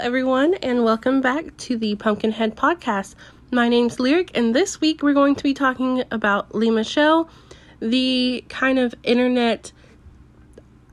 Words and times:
everyone, 0.00 0.54
and 0.54 0.82
welcome 0.82 1.20
back 1.20 1.54
to 1.58 1.76
the 1.76 1.94
Pumpkinhead 1.94 2.56
Podcast. 2.56 3.14
My 3.50 3.68
name's 3.68 4.00
Lyric, 4.00 4.30
and 4.34 4.54
this 4.54 4.80
week 4.80 5.02
we're 5.02 5.12
going 5.12 5.34
to 5.34 5.42
be 5.42 5.52
talking 5.52 6.04
about 6.10 6.54
Lea 6.54 6.70
Michele, 6.70 7.28
the 7.80 8.42
kind 8.48 8.78
of 8.78 8.94
internet 9.02 9.72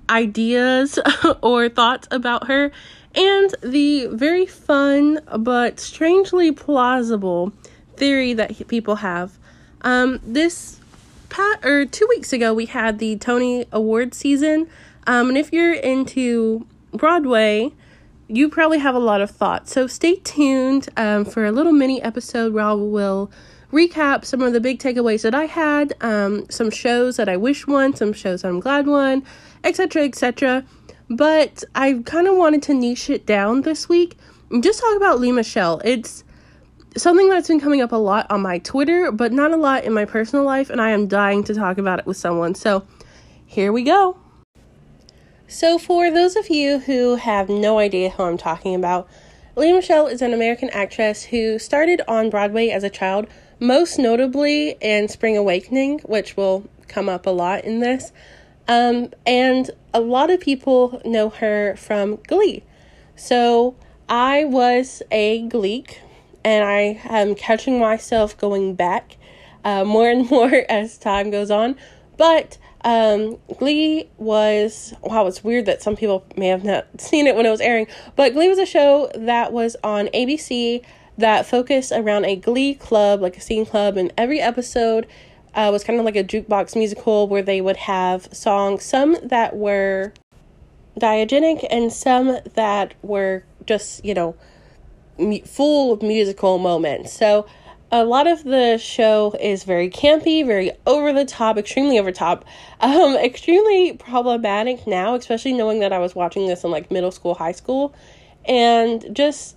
ideas 0.09 0.99
or 1.41 1.69
thoughts 1.69 2.09
about 2.11 2.47
her, 2.47 2.69
and 3.15 3.55
the 3.63 4.07
very 4.07 4.45
fun 4.45 5.21
but 5.37 5.79
strangely 5.79 6.51
plausible 6.51 7.53
theory 7.95 8.33
that 8.33 8.67
people 8.67 8.97
have. 8.97 9.37
Um, 9.83 10.19
this 10.21 10.81
pat 11.29 11.63
or 11.63 11.85
two 11.85 12.07
weeks 12.09 12.33
ago, 12.33 12.53
we 12.53 12.65
had 12.65 12.99
the 12.99 13.15
Tony 13.15 13.67
Award 13.71 14.13
season, 14.13 14.67
um, 15.05 15.29
and 15.29 15.37
if 15.37 15.53
you're 15.53 15.75
into 15.75 16.67
Broadway, 16.91 17.71
you 18.27 18.49
probably 18.49 18.79
have 18.79 18.95
a 18.95 18.99
lot 18.99 19.21
of 19.21 19.31
thoughts. 19.31 19.71
So 19.71 19.87
stay 19.87 20.15
tuned 20.17 20.89
um, 20.97 21.25
for 21.25 21.45
a 21.45 21.51
little 21.51 21.71
mini 21.71 22.01
episode 22.01 22.53
where 22.53 22.65
I 22.65 22.73
will 22.73 23.31
recap 23.71 24.25
some 24.25 24.41
of 24.41 24.53
the 24.53 24.59
big 24.59 24.79
takeaways 24.79 25.23
that 25.23 25.35
I 25.35 25.45
had, 25.45 25.93
um, 26.01 26.49
some 26.49 26.69
shows 26.69 27.17
that 27.17 27.29
I 27.29 27.37
wish 27.37 27.67
won, 27.67 27.95
some 27.95 28.13
shows 28.13 28.41
that 28.41 28.49
I'm 28.49 28.59
glad 28.59 28.87
won, 28.87 29.23
etc., 29.63 30.03
etc. 30.03 30.65
But 31.09 31.63
I 31.75 32.01
kind 32.05 32.27
of 32.27 32.35
wanted 32.35 32.63
to 32.63 32.73
niche 32.73 33.09
it 33.09 33.25
down 33.25 33.61
this 33.61 33.87
week 33.87 34.17
and 34.51 34.63
just 34.63 34.79
talk 34.79 34.95
about 34.95 35.19
Lea 35.19 35.31
Michele. 35.31 35.81
It's 35.83 36.23
something 36.95 37.29
that's 37.29 37.47
been 37.47 37.59
coming 37.59 37.81
up 37.81 37.91
a 37.91 37.97
lot 37.97 38.29
on 38.29 38.41
my 38.41 38.59
Twitter, 38.59 39.11
but 39.11 39.31
not 39.31 39.51
a 39.51 39.57
lot 39.57 39.83
in 39.83 39.93
my 39.93 40.05
personal 40.05 40.45
life, 40.45 40.69
and 40.69 40.81
I 40.81 40.91
am 40.91 41.07
dying 41.07 41.43
to 41.45 41.53
talk 41.53 41.77
about 41.77 41.99
it 41.99 42.05
with 42.05 42.17
someone. 42.17 42.55
So 42.55 42.85
here 43.45 43.71
we 43.71 43.83
go. 43.83 44.17
So, 45.49 45.77
for 45.77 46.11
those 46.11 46.35
of 46.35 46.49
you 46.49 46.79
who 46.79 47.15
have 47.15 47.47
no 47.47 47.79
idea 47.79 48.09
who 48.09 48.23
I'm 48.23 48.37
talking 48.37 48.75
about, 48.75 49.07
Lea 49.55 49.71
Michele 49.71 50.07
is 50.07 50.21
an 50.21 50.33
American 50.33 50.69
actress 50.71 51.23
who 51.23 51.57
started 51.57 52.01
on 52.05 52.29
Broadway 52.29 52.67
as 52.67 52.83
a 52.83 52.89
child, 52.89 53.27
most 53.57 53.97
notably 53.97 54.75
in 54.81 55.07
Spring 55.07 55.37
Awakening, 55.37 55.99
which 55.99 56.35
will 56.35 56.65
come 56.89 57.07
up 57.07 57.25
a 57.25 57.29
lot 57.29 57.63
in 57.63 57.79
this. 57.79 58.11
Um, 58.67 59.13
and 59.25 59.71
a 59.93 60.01
lot 60.01 60.29
of 60.29 60.41
people 60.41 61.01
know 61.05 61.29
her 61.29 61.77
from 61.77 62.17
Glee. 62.27 62.63
So, 63.15 63.73
I 64.09 64.43
was 64.43 65.01
a 65.11 65.47
Gleek, 65.47 65.99
and 66.43 66.65
I 66.65 66.99
am 67.05 67.35
catching 67.35 67.79
myself 67.79 68.37
going 68.37 68.75
back 68.75 69.15
uh, 69.63 69.85
more 69.85 70.09
and 70.09 70.29
more 70.29 70.65
as 70.67 70.97
time 70.97 71.31
goes 71.31 71.49
on. 71.49 71.77
But 72.17 72.57
um, 72.81 73.37
Glee 73.57 74.09
was 74.17 74.93
wow. 75.01 75.25
It's 75.27 75.43
weird 75.43 75.65
that 75.65 75.81
some 75.81 75.95
people 75.95 76.25
may 76.35 76.47
have 76.47 76.63
not 76.63 76.87
seen 76.99 77.27
it 77.27 77.35
when 77.35 77.45
it 77.45 77.49
was 77.49 77.61
airing, 77.61 77.87
but 78.15 78.33
Glee 78.33 78.47
was 78.47 78.59
a 78.59 78.65
show 78.65 79.09
that 79.15 79.51
was 79.51 79.75
on 79.83 80.07
ABC 80.07 80.83
that 81.17 81.45
focused 81.45 81.91
around 81.91 82.25
a 82.25 82.35
Glee 82.35 82.75
club, 82.75 83.21
like 83.21 83.37
a 83.37 83.41
singing 83.41 83.65
club, 83.65 83.97
and 83.97 84.13
every 84.17 84.39
episode 84.39 85.07
uh, 85.55 85.69
was 85.71 85.83
kind 85.83 85.99
of 85.99 86.05
like 86.05 86.15
a 86.15 86.23
jukebox 86.23 86.75
musical 86.75 87.27
where 87.27 87.41
they 87.41 87.61
would 87.61 87.77
have 87.77 88.29
songs, 88.33 88.83
some 88.83 89.17
that 89.23 89.55
were 89.55 90.13
diegetic 90.99 91.65
and 91.69 91.91
some 91.93 92.39
that 92.55 92.93
were 93.03 93.43
just 93.65 94.03
you 94.03 94.13
know 94.13 94.35
full 95.45 95.91
of 95.91 96.01
musical 96.01 96.57
moments. 96.59 97.11
So 97.13 97.47
a 97.91 98.03
lot 98.03 98.27
of 98.27 98.43
the 98.43 98.77
show 98.77 99.35
is 99.39 99.63
very 99.63 99.89
campy, 99.89 100.45
very 100.45 100.71
over 100.85 101.13
the 101.13 101.25
top, 101.25 101.57
extremely 101.57 101.97
over 101.97 102.11
top, 102.11 102.45
um, 102.81 103.15
extremely 103.15 103.93
problematic 103.93 104.85
now, 104.85 105.15
especially 105.15 105.53
knowing 105.53 105.79
that 105.79 105.93
I 105.93 105.99
was 105.99 106.15
watching 106.15 106.47
this 106.47 106.63
in 106.63 106.71
like 106.71 106.91
middle 106.91 107.11
school, 107.11 107.35
high 107.35 107.51
school, 107.53 107.95
and 108.45 109.05
just 109.15 109.55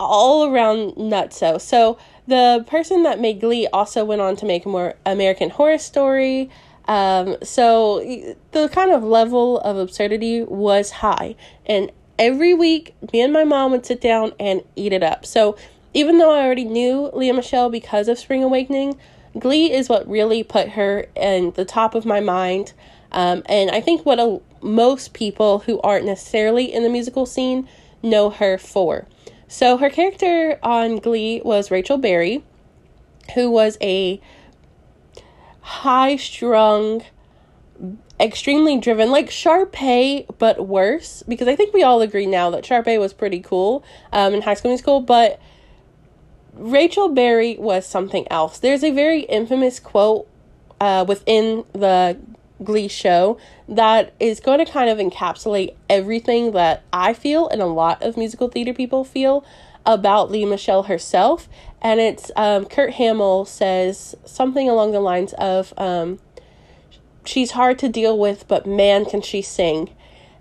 all 0.00 0.52
around 0.52 0.92
nutso. 0.92 1.60
So 1.60 1.98
the 2.26 2.64
person 2.66 3.02
that 3.02 3.20
made 3.20 3.40
Glee 3.40 3.66
also 3.72 4.04
went 4.04 4.20
on 4.20 4.36
to 4.36 4.46
make 4.46 4.66
more 4.66 4.94
American 5.06 5.50
Horror 5.50 5.78
Story. 5.78 6.50
Um, 6.86 7.36
so 7.42 8.00
the 8.50 8.68
kind 8.70 8.90
of 8.90 9.04
level 9.04 9.60
of 9.60 9.76
absurdity 9.76 10.42
was 10.42 10.90
high, 10.90 11.36
and 11.66 11.92
every 12.18 12.54
week 12.54 12.94
me 13.12 13.20
and 13.20 13.32
my 13.32 13.44
mom 13.44 13.70
would 13.72 13.86
sit 13.86 14.00
down 14.00 14.32
and 14.40 14.62
eat 14.76 14.92
it 14.92 15.02
up. 15.02 15.24
So 15.24 15.56
even 15.94 16.18
though 16.18 16.32
I 16.32 16.44
already 16.44 16.64
knew 16.64 17.10
Lea 17.12 17.32
Michele 17.32 17.70
because 17.70 18.08
of 18.08 18.18
Spring 18.18 18.42
Awakening, 18.42 18.98
Glee 19.38 19.72
is 19.72 19.88
what 19.88 20.08
really 20.08 20.42
put 20.42 20.70
her 20.70 21.06
in 21.16 21.52
the 21.52 21.64
top 21.64 21.94
of 21.94 22.04
my 22.04 22.20
mind. 22.20 22.72
Um, 23.10 23.42
and 23.46 23.70
I 23.70 23.80
think 23.80 24.04
what 24.04 24.18
a, 24.18 24.40
most 24.62 25.12
people 25.12 25.60
who 25.60 25.80
aren't 25.80 26.06
necessarily 26.06 26.72
in 26.72 26.82
the 26.82 26.88
musical 26.88 27.26
scene 27.26 27.68
know 28.02 28.30
her 28.30 28.58
for. 28.58 29.06
So 29.48 29.76
her 29.76 29.90
character 29.90 30.58
on 30.62 30.96
Glee 30.96 31.42
was 31.44 31.70
Rachel 31.70 31.98
Berry, 31.98 32.42
who 33.34 33.50
was 33.50 33.76
a 33.82 34.20
high 35.60 36.16
strung, 36.16 37.02
extremely 38.18 38.78
driven, 38.78 39.10
like 39.10 39.28
Sharpay, 39.28 40.26
but 40.38 40.66
worse. 40.66 41.22
Because 41.28 41.48
I 41.48 41.56
think 41.56 41.74
we 41.74 41.82
all 41.82 42.00
agree 42.00 42.26
now 42.26 42.50
that 42.50 42.64
Sharpay 42.64 42.98
was 42.98 43.12
pretty 43.12 43.40
cool 43.40 43.84
um, 44.12 44.34
in 44.34 44.42
High 44.42 44.54
School 44.54 44.70
Musical, 44.70 45.00
but 45.00 45.38
Rachel 46.62 47.08
Berry 47.08 47.56
was 47.58 47.84
something 47.84 48.24
else. 48.30 48.60
There's 48.60 48.84
a 48.84 48.92
very 48.92 49.22
infamous 49.22 49.80
quote 49.80 50.28
uh, 50.80 51.04
within 51.06 51.64
the 51.72 52.16
Glee 52.62 52.86
show 52.86 53.36
that 53.68 54.12
is 54.20 54.38
going 54.38 54.64
to 54.64 54.70
kind 54.70 54.88
of 54.88 54.98
encapsulate 54.98 55.74
everything 55.90 56.52
that 56.52 56.84
I 56.92 57.14
feel 57.14 57.48
and 57.48 57.60
a 57.60 57.66
lot 57.66 58.00
of 58.00 58.16
musical 58.16 58.46
theater 58.46 58.72
people 58.72 59.02
feel 59.02 59.44
about 59.84 60.30
Lea 60.30 60.44
Michele 60.44 60.84
herself. 60.84 61.48
And 61.80 61.98
it's 61.98 62.30
um, 62.36 62.66
Kurt 62.66 62.94
Hummel 62.94 63.44
says 63.44 64.14
something 64.24 64.68
along 64.68 64.92
the 64.92 65.00
lines 65.00 65.32
of, 65.38 65.74
um, 65.76 66.20
She's 67.24 67.52
hard 67.52 67.78
to 67.80 67.88
deal 67.88 68.16
with, 68.16 68.46
but 68.46 68.66
man, 68.66 69.04
can 69.04 69.20
she 69.20 69.42
sing. 69.42 69.90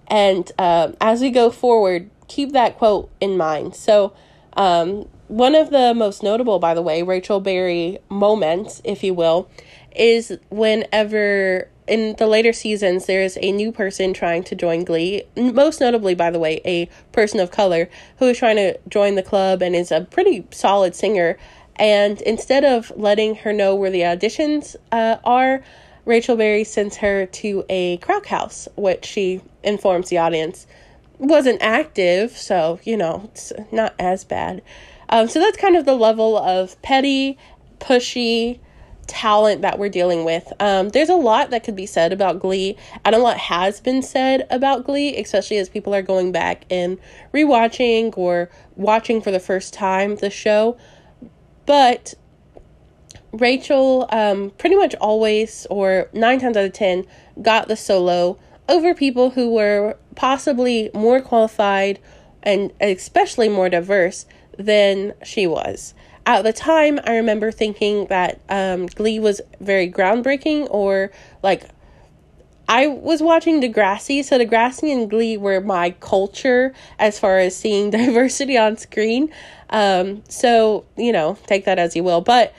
And 0.08 0.52
uh, 0.60 0.92
as 1.02 1.22
we 1.22 1.32
go 1.32 1.50
forward, 1.50 2.12
keep 2.28 2.52
that 2.52 2.78
quote 2.78 3.10
in 3.20 3.38
mind. 3.38 3.76
So, 3.76 4.14
um, 4.54 5.08
one 5.32 5.56
of 5.56 5.70
the 5.70 5.94
most 5.94 6.24
notable, 6.24 6.60
by 6.60 6.74
the 6.74 6.82
way, 6.82 7.04
Rachel 7.04 7.40
Berry 7.40 8.00
moments, 8.10 8.82
if 8.84 9.02
you 9.02 9.14
will, 9.14 9.50
is 9.96 10.38
whenever 10.50 11.70
in 11.88 12.16
the 12.18 12.28
later 12.28 12.52
seasons 12.52 13.06
there's 13.06 13.38
a 13.42 13.54
new 13.54 13.72
person 13.72 14.14
trying 14.14 14.44
to 14.44 14.56
join 14.56 14.84
Glee. 14.84 15.24
Most 15.38 15.80
notably, 15.80 16.16
by 16.16 16.32
the 16.32 16.40
way, 16.40 16.60
a 16.66 16.90
person 17.14 17.40
of 17.40 17.50
color 17.50 17.90
who 18.18 18.28
is 18.28 18.38
trying 18.38 18.58
to 18.58 18.78
join 18.90 19.16
the 19.16 19.24
club 19.24 19.62
and 19.62 19.74
is 19.74 19.90
a 19.90 20.02
pretty 20.02 20.46
solid 20.52 20.96
singer. 20.96 21.38
And 21.78 22.22
instead 22.24 22.66
of 22.66 22.92
letting 22.98 23.36
her 23.36 23.54
know 23.54 23.74
where 23.74 23.90
the 23.90 24.02
auditions 24.02 24.76
uh, 24.92 25.16
are, 25.24 25.64
Rachel 26.04 26.36
Berry 26.36 26.66
sends 26.66 26.98
her 26.98 27.26
to 27.26 27.64
a 27.70 27.98
crack 27.98 28.26
house, 28.26 28.68
which 28.76 29.06
she 29.06 29.42
informs 29.64 30.10
the 30.10 30.18
audience 30.18 30.68
wasn't 31.22 31.62
active, 31.62 32.36
so 32.36 32.80
you 32.84 32.98
know 32.98 33.30
it's 33.32 33.54
not 33.72 33.94
as 34.00 34.26
bad. 34.26 34.62
Um, 35.12 35.28
so 35.28 35.40
that's 35.40 35.58
kind 35.58 35.76
of 35.76 35.86
the 35.86 35.96
level 35.96 36.38
of 36.38 36.82
petty, 36.82 37.38
pushy 37.80 38.60
talent 39.08 39.62
that 39.62 39.78
we're 39.78 39.90
dealing 39.90 40.24
with. 40.24 40.52
Um, 40.60 40.90
there's 40.90 41.10
a 41.10 41.16
lot 41.16 41.50
that 41.50 41.64
could 41.66 41.76
be 41.76 41.86
said 41.86 42.14
about 42.14 42.40
Glee, 42.40 42.78
and 43.04 43.14
a 43.14 43.18
lot 43.18 43.38
has 43.38 43.82
been 43.82 44.02
said 44.02 44.48
about 44.50 44.86
Glee, 44.86 45.18
especially 45.18 45.58
as 45.58 45.68
people 45.68 45.94
are 45.94 46.02
going 46.02 46.32
back 46.32 46.64
and 46.70 46.98
rewatching 47.34 48.18
or 48.18 48.50
watching 48.76 49.22
for 49.22 49.32
the 49.32 49.40
first 49.40 49.74
time 49.74 50.16
the 50.16 50.30
show. 50.30 50.78
But 51.66 52.14
Rachel, 53.34 54.08
um, 54.12 54.52
pretty 54.58 54.76
much 54.76 54.96
always, 54.96 55.68
or 55.70 56.10
nine 56.14 56.40
times 56.40 56.56
out 56.56 56.66
of 56.66 56.74
ten, 56.74 57.06
got 57.42 57.68
the 57.68 57.76
solo 57.76 58.40
over 58.70 58.94
people 58.94 59.32
who 59.32 59.54
were 59.54 59.98
possibly 60.16 60.90
more 60.94 61.20
qualified 61.20 62.00
and 62.44 62.72
especially 62.80 63.50
more 63.50 63.70
diverse 63.70 64.26
than 64.58 65.14
she 65.24 65.48
was. 65.48 65.94
At 66.26 66.44
the 66.44 66.54
time, 66.54 67.00
I 67.04 67.16
remember 67.16 67.52
thinking 67.52 68.06
that 68.08 68.40
um, 68.48 68.86
Glee 68.86 69.20
was 69.20 69.42
very 69.60 69.92
groundbreaking, 69.92 70.68
or 70.70 71.12
like 71.42 71.68
I 72.68 72.88
was 72.88 73.22
watching 73.22 73.62
Degrassi, 73.62 74.24
so 74.24 74.38
Degrassi 74.38 74.94
and 74.94 75.10
Glee 75.10 75.36
were 75.36 75.60
my 75.60 75.92
culture 76.00 76.74
as 77.00 77.20
far 77.20 77.38
as 77.40 77.56
seeing 77.56 77.90
diversity 77.92 78.58
on 78.58 78.78
screen. 78.78 79.34
Um, 79.72 80.24
so, 80.30 80.86
you 80.96 81.12
know, 81.12 81.38
take 81.48 81.66
that 81.66 81.80
as 81.80 81.96
you 81.96 82.04
will. 82.04 82.22
But 82.22 82.54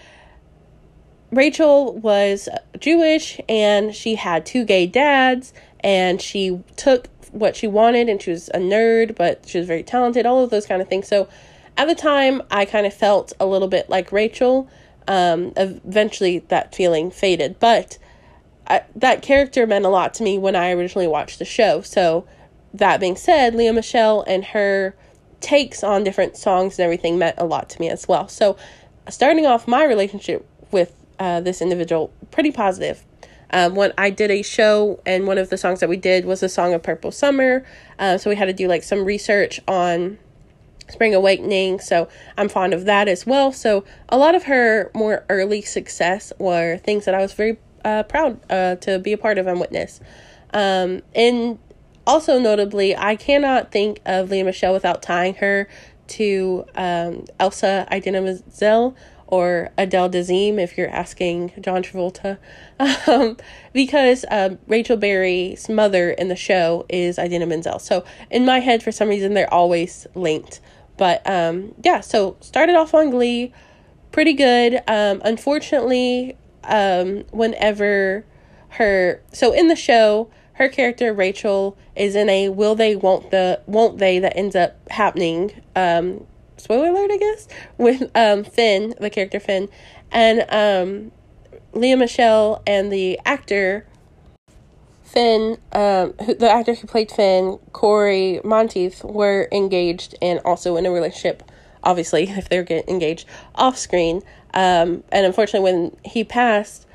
Rachel 1.30 1.94
was 1.98 2.48
Jewish 2.78 3.40
and 3.48 3.94
she 3.94 4.16
had 4.16 4.44
two 4.44 4.64
gay 4.64 4.86
dads, 4.86 5.54
and 5.80 6.20
she 6.20 6.60
took 6.76 7.08
what 7.30 7.56
she 7.56 7.66
wanted, 7.66 8.08
and 8.08 8.20
she 8.20 8.32
was 8.32 8.50
a 8.50 8.58
nerd, 8.58 9.16
but 9.16 9.48
she 9.48 9.56
was 9.56 9.66
very 9.66 9.82
talented, 9.82 10.26
all 10.26 10.44
of 10.44 10.50
those 10.50 10.66
kind 10.66 10.82
of 10.82 10.88
things. 10.88 11.08
So, 11.08 11.28
at 11.76 11.88
the 11.88 11.94
time, 11.94 12.42
I 12.50 12.64
kind 12.64 12.86
of 12.86 12.94
felt 12.94 13.32
a 13.40 13.46
little 13.46 13.68
bit 13.68 13.88
like 13.88 14.12
Rachel. 14.12 14.68
Um, 15.08 15.52
eventually, 15.56 16.40
that 16.48 16.74
feeling 16.74 17.10
faded, 17.10 17.58
but 17.58 17.98
I, 18.66 18.82
that 18.94 19.22
character 19.22 19.66
meant 19.66 19.84
a 19.84 19.88
lot 19.88 20.14
to 20.14 20.22
me 20.22 20.38
when 20.38 20.54
I 20.54 20.70
originally 20.70 21.08
watched 21.08 21.38
the 21.38 21.44
show. 21.44 21.80
So, 21.80 22.26
that 22.74 23.00
being 23.00 23.16
said, 23.16 23.54
Lea 23.54 23.72
Michele 23.72 24.22
and 24.26 24.44
her 24.46 24.94
takes 25.40 25.82
on 25.82 26.04
different 26.04 26.36
songs 26.36 26.78
and 26.78 26.84
everything 26.84 27.18
meant 27.18 27.36
a 27.38 27.44
lot 27.44 27.68
to 27.70 27.80
me 27.80 27.88
as 27.90 28.06
well. 28.06 28.28
So, 28.28 28.56
starting 29.08 29.44
off 29.44 29.66
my 29.66 29.84
relationship 29.84 30.46
with 30.70 30.94
uh, 31.18 31.40
this 31.40 31.60
individual, 31.60 32.12
pretty 32.30 32.52
positive. 32.52 33.04
Um, 33.50 33.74
when 33.74 33.92
I 33.98 34.08
did 34.10 34.30
a 34.30 34.42
show, 34.42 35.00
and 35.04 35.26
one 35.26 35.36
of 35.36 35.50
the 35.50 35.58
songs 35.58 35.80
that 35.80 35.88
we 35.88 35.98
did 35.98 36.24
was 36.24 36.42
a 36.42 36.48
song 36.48 36.72
of 36.72 36.82
Purple 36.82 37.12
Summer. 37.12 37.64
Uh, 37.98 38.16
so 38.16 38.30
we 38.30 38.36
had 38.36 38.46
to 38.46 38.52
do 38.52 38.66
like 38.66 38.82
some 38.82 39.04
research 39.04 39.60
on 39.68 40.18
Spring 40.92 41.14
Awakening. 41.14 41.80
So 41.80 42.08
I'm 42.36 42.48
fond 42.48 42.74
of 42.74 42.84
that 42.84 43.08
as 43.08 43.26
well. 43.26 43.52
So 43.52 43.84
a 44.08 44.18
lot 44.18 44.34
of 44.34 44.44
her 44.44 44.90
more 44.94 45.24
early 45.28 45.62
success 45.62 46.32
were 46.38 46.78
things 46.78 47.04
that 47.06 47.14
I 47.14 47.18
was 47.18 47.32
very 47.32 47.58
uh, 47.84 48.04
proud 48.04 48.40
uh, 48.50 48.76
to 48.76 48.98
be 48.98 49.12
a 49.12 49.18
part 49.18 49.38
of 49.38 49.46
and 49.46 49.58
witness. 49.58 50.00
Um, 50.52 51.02
and 51.14 51.58
also 52.06 52.38
notably, 52.38 52.96
I 52.96 53.16
cannot 53.16 53.72
think 53.72 54.00
of 54.04 54.30
Lea 54.30 54.42
Michele 54.42 54.72
without 54.72 55.02
tying 55.02 55.34
her 55.36 55.68
to 56.08 56.64
um, 56.74 57.24
Elsa 57.40 57.86
Idina 57.92 58.20
or 59.32 59.70
Adele 59.78 60.10
Dazeem 60.10 60.58
if 60.58 60.76
you're 60.76 60.90
asking 60.90 61.52
John 61.60 61.82
Travolta. 61.82 62.38
Um, 63.06 63.36
because 63.72 64.24
um, 64.28 64.58
Rachel 64.66 64.96
Berry's 64.96 65.68
mother 65.68 66.10
in 66.10 66.26
the 66.26 66.36
show 66.36 66.84
is 66.88 67.16
Idina 67.16 67.46
Menzel. 67.46 67.78
So 67.78 68.04
in 68.28 68.44
my 68.44 68.58
head, 68.58 68.82
for 68.82 68.90
some 68.90 69.08
reason, 69.08 69.34
they're 69.34 69.52
always 69.52 70.06
linked. 70.16 70.60
But 70.96 71.28
um, 71.28 71.74
yeah, 71.82 72.00
so 72.00 72.36
started 72.40 72.76
off 72.76 72.94
on 72.94 73.10
Glee, 73.10 73.52
pretty 74.10 74.34
good. 74.34 74.82
Um, 74.86 75.22
unfortunately, 75.24 76.36
um, 76.64 77.24
whenever 77.30 78.24
her 78.70 79.22
so 79.32 79.52
in 79.52 79.68
the 79.68 79.76
show, 79.76 80.30
her 80.54 80.68
character 80.68 81.12
Rachel 81.12 81.76
is 81.96 82.14
in 82.14 82.28
a 82.28 82.48
will 82.48 82.74
they 82.74 82.96
won't 82.96 83.30
the 83.30 83.60
won't 83.66 83.98
they 83.98 84.18
that 84.18 84.36
ends 84.36 84.54
up 84.54 84.76
happening. 84.90 85.62
Um, 85.74 86.26
spoiler 86.56 86.90
alert, 86.90 87.10
I 87.10 87.16
guess 87.16 87.48
with 87.78 88.10
um 88.14 88.44
Finn, 88.44 88.94
the 89.00 89.10
character 89.10 89.40
Finn, 89.40 89.68
and 90.10 90.44
um, 90.50 91.12
Lea 91.72 91.94
Michele 91.94 92.62
and 92.66 92.92
the 92.92 93.18
actor 93.24 93.86
Finn, 95.12 95.58
um, 95.72 96.14
who, 96.24 96.34
the 96.34 96.50
actor 96.50 96.74
who 96.74 96.86
played 96.86 97.10
Finn, 97.10 97.58
Cory 97.72 98.40
Monteith, 98.44 99.04
were 99.04 99.46
engaged 99.52 100.14
and 100.22 100.40
also 100.40 100.76
in 100.76 100.86
a 100.86 100.90
relationship. 100.90 101.42
Obviously, 101.84 102.24
if 102.30 102.48
they're 102.48 102.62
getting 102.62 102.94
engaged 102.94 103.26
off 103.54 103.76
screen, 103.76 104.22
um, 104.54 105.04
and 105.12 105.26
unfortunately, 105.26 105.70
when 105.70 105.96
he 106.04 106.24
passed, 106.24 106.86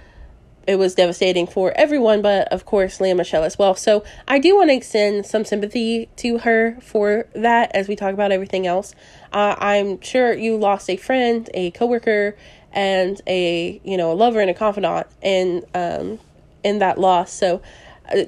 it 0.65 0.77
was 0.77 0.95
devastating 0.95 1.47
for 1.47 1.71
everyone, 1.77 2.21
but 2.21 2.47
of 2.49 2.65
course, 2.65 2.99
Lea 2.99 3.13
Michele 3.13 3.43
as 3.43 3.57
well. 3.57 3.73
So 3.73 4.03
I 4.27 4.37
do 4.37 4.55
want 4.55 4.69
to 4.69 4.75
extend 4.75 5.25
some 5.25 5.45
sympathy 5.45 6.09
to 6.17 6.39
her 6.39 6.77
for 6.81 7.25
that 7.33 7.71
as 7.73 7.87
we 7.87 7.95
talk 7.95 8.13
about 8.13 8.33
everything 8.33 8.67
else. 8.67 8.93
Uh, 9.31 9.55
I'm 9.59 10.01
sure 10.01 10.33
you 10.33 10.57
lost 10.57 10.89
a 10.89 10.97
friend, 10.97 11.49
a 11.53 11.71
coworker, 11.71 12.35
and 12.73 13.21
a 13.27 13.79
you 13.83 13.95
know 13.95 14.11
a 14.11 14.13
lover 14.13 14.41
and 14.41 14.49
a 14.49 14.53
confidant 14.53 15.07
in 15.21 15.63
um, 15.73 16.19
in 16.63 16.79
that 16.79 16.99
loss. 16.99 17.31
So 17.31 17.61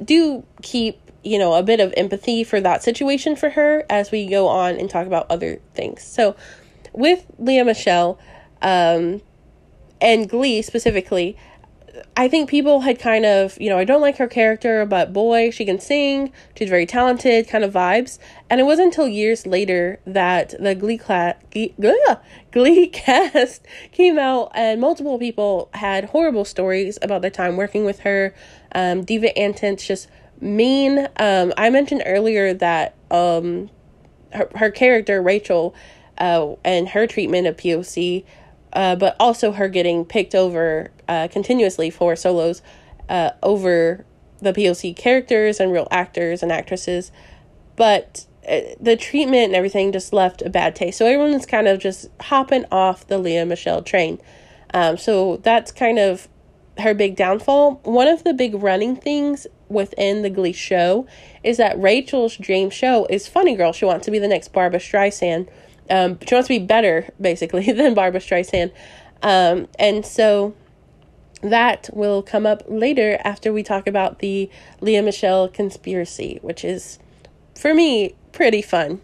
do 0.03 0.43
keep 0.61 0.99
you 1.23 1.37
know 1.37 1.53
a 1.53 1.63
bit 1.63 1.79
of 1.79 1.93
empathy 1.97 2.43
for 2.43 2.61
that 2.61 2.83
situation 2.83 3.35
for 3.35 3.49
her 3.51 3.85
as 3.89 4.11
we 4.11 4.27
go 4.27 4.47
on 4.47 4.75
and 4.75 4.89
talk 4.89 5.07
about 5.07 5.29
other 5.29 5.59
things. 5.73 6.03
So 6.03 6.35
with 6.93 7.25
lea 7.37 7.63
michele 7.63 8.19
um, 8.61 9.21
and 10.01 10.29
glee 10.29 10.61
specifically 10.61 11.37
I 12.15 12.27
think 12.27 12.50
people 12.50 12.81
had 12.81 13.00
kind 13.00 13.25
of, 13.25 13.59
you 13.59 13.69
know, 13.69 13.77
I 13.77 13.83
don't 13.83 14.01
like 14.01 14.18
her 14.18 14.27
character, 14.27 14.86
but 14.86 15.13
boy, 15.13 15.51
she 15.51 15.65
can 15.65 15.80
sing. 15.80 16.31
She's 16.57 16.69
very 16.69 16.86
talented, 16.86 17.47
kind 17.47 17.63
of 17.63 17.74
vibes. 17.74 18.19
And 18.50 18.59
it 18.59 18.63
wasn't 18.63 18.88
until 18.88 19.07
years 19.07 19.45
later 19.45 20.00
that 20.06 20.53
the 20.59 20.75
Glee 20.75 20.97
class, 20.97 21.36
Glee, 21.51 21.74
Glee 22.51 22.88
cast 22.94 23.65
came 23.91 24.19
out, 24.19 24.51
and 24.53 24.81
multiple 24.81 25.18
people 25.18 25.69
had 25.74 26.06
horrible 26.06 26.45
stories 26.45 26.97
about 27.01 27.21
their 27.21 27.31
time 27.31 27.57
working 27.57 27.86
with 27.86 28.00
her. 28.00 28.33
Um, 28.74 29.03
Diva 29.03 29.30
Antons 29.38 29.86
just 29.86 30.07
mean. 30.41 31.07
Um, 31.18 31.53
I 31.57 31.69
mentioned 31.69 32.03
earlier 32.06 32.53
that 32.53 32.95
um, 33.12 33.69
her 34.33 34.50
her 34.56 34.71
character 34.71 35.21
Rachel, 35.21 35.74
uh, 36.18 36.56
and 36.63 36.89
her 36.89 37.07
treatment 37.07 37.47
of 37.47 37.57
POC 37.57 38.25
uh, 38.74 38.95
but 38.95 39.16
also 39.19 39.51
her 39.54 39.68
getting 39.68 40.06
picked 40.06 40.36
over 40.36 40.92
uh, 41.07 41.27
continuously 41.31 41.89
for 41.89 42.16
solos 42.16 42.62
uh, 43.10 43.31
over 43.42 44.06
the 44.42 44.54
POC 44.54 44.95
characters 44.95 45.60
and 45.60 45.71
real 45.71 45.88
actors 45.92 46.42
and 46.44 46.51
actresses. 46.51 47.12
But 47.75 48.25
uh, 48.48 48.62
the 48.80 48.95
treatment 48.95 49.45
and 49.45 49.56
everything 49.56 49.92
just 49.92 50.13
left 50.13 50.42
a 50.42 50.50
bad 50.50 50.75
taste. 50.75 50.98
So 50.98 51.06
everyone's 51.06 51.45
kind 51.45 51.68
of 51.68 51.80
just 51.80 52.10
hopping 52.21 52.66
off 52.71 53.07
the 53.07 53.18
Lea 53.18 53.44
Michele 53.44 53.81
train. 53.81 54.19
Um, 54.74 54.98
so 54.98 55.38
that's 55.38 55.72
kind 55.72 56.00
of 56.00 56.27
her 56.77 56.94
big 56.94 57.15
downfall. 57.15 57.81
One 57.83 58.07
of 58.07 58.24
the 58.24 58.33
big 58.33 58.56
running 58.56 58.95
things 58.95 59.48
within 59.68 60.22
the 60.22 60.30
Glee 60.30 60.54
show 60.54 61.07
is 61.44 61.57
that 61.57 61.80
Rachel's 61.80 62.38
dream 62.38 62.69
show 62.69 63.06
is 63.10 63.27
Funny 63.27 63.56
Girl. 63.56 63.74
She 63.74 63.86
wants 63.86 64.06
to 64.06 64.12
be 64.12 64.19
the 64.19 64.27
next 64.27 64.50
Barbra 64.50 64.80
Streisand 64.80 65.48
um, 65.89 66.18
she 66.27 66.33
wants 66.36 66.47
to 66.47 66.59
be 66.59 66.65
better, 66.65 67.09
basically, 67.19 67.71
than 67.71 67.94
Barbra 67.94 68.19
Streisand. 68.19 68.71
Um, 69.21 69.68
and 69.77 70.06
so 70.06 70.56
that 71.41 71.89
will 71.94 72.21
come 72.21 72.45
up 72.45 72.63
later 72.68 73.19
after 73.24 73.51
we 73.51 73.63
talk 73.63 73.88
about 73.88 74.19
the 74.19 74.50
Lea 74.81 75.01
Michele 75.01 75.47
conspiracy, 75.47 76.39
which 76.41 76.63
is, 76.63 77.00
for 77.56 77.74
me, 77.74 78.15
pretty 78.31 78.62
fun. 78.62 79.01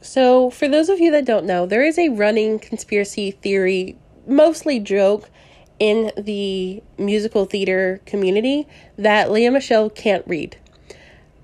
So, 0.00 0.50
for 0.50 0.68
those 0.68 0.88
of 0.88 1.00
you 1.00 1.10
that 1.10 1.24
don't 1.24 1.44
know, 1.44 1.66
there 1.66 1.82
is 1.82 1.98
a 1.98 2.08
running 2.08 2.58
conspiracy 2.58 3.32
theory, 3.32 3.96
mostly 4.26 4.78
joke, 4.78 5.28
in 5.78 6.10
the 6.16 6.82
musical 6.96 7.44
theater 7.44 8.00
community 8.04 8.66
that 8.96 9.30
Lea 9.30 9.48
Michele 9.50 9.90
can't 9.90 10.26
read. 10.26 10.56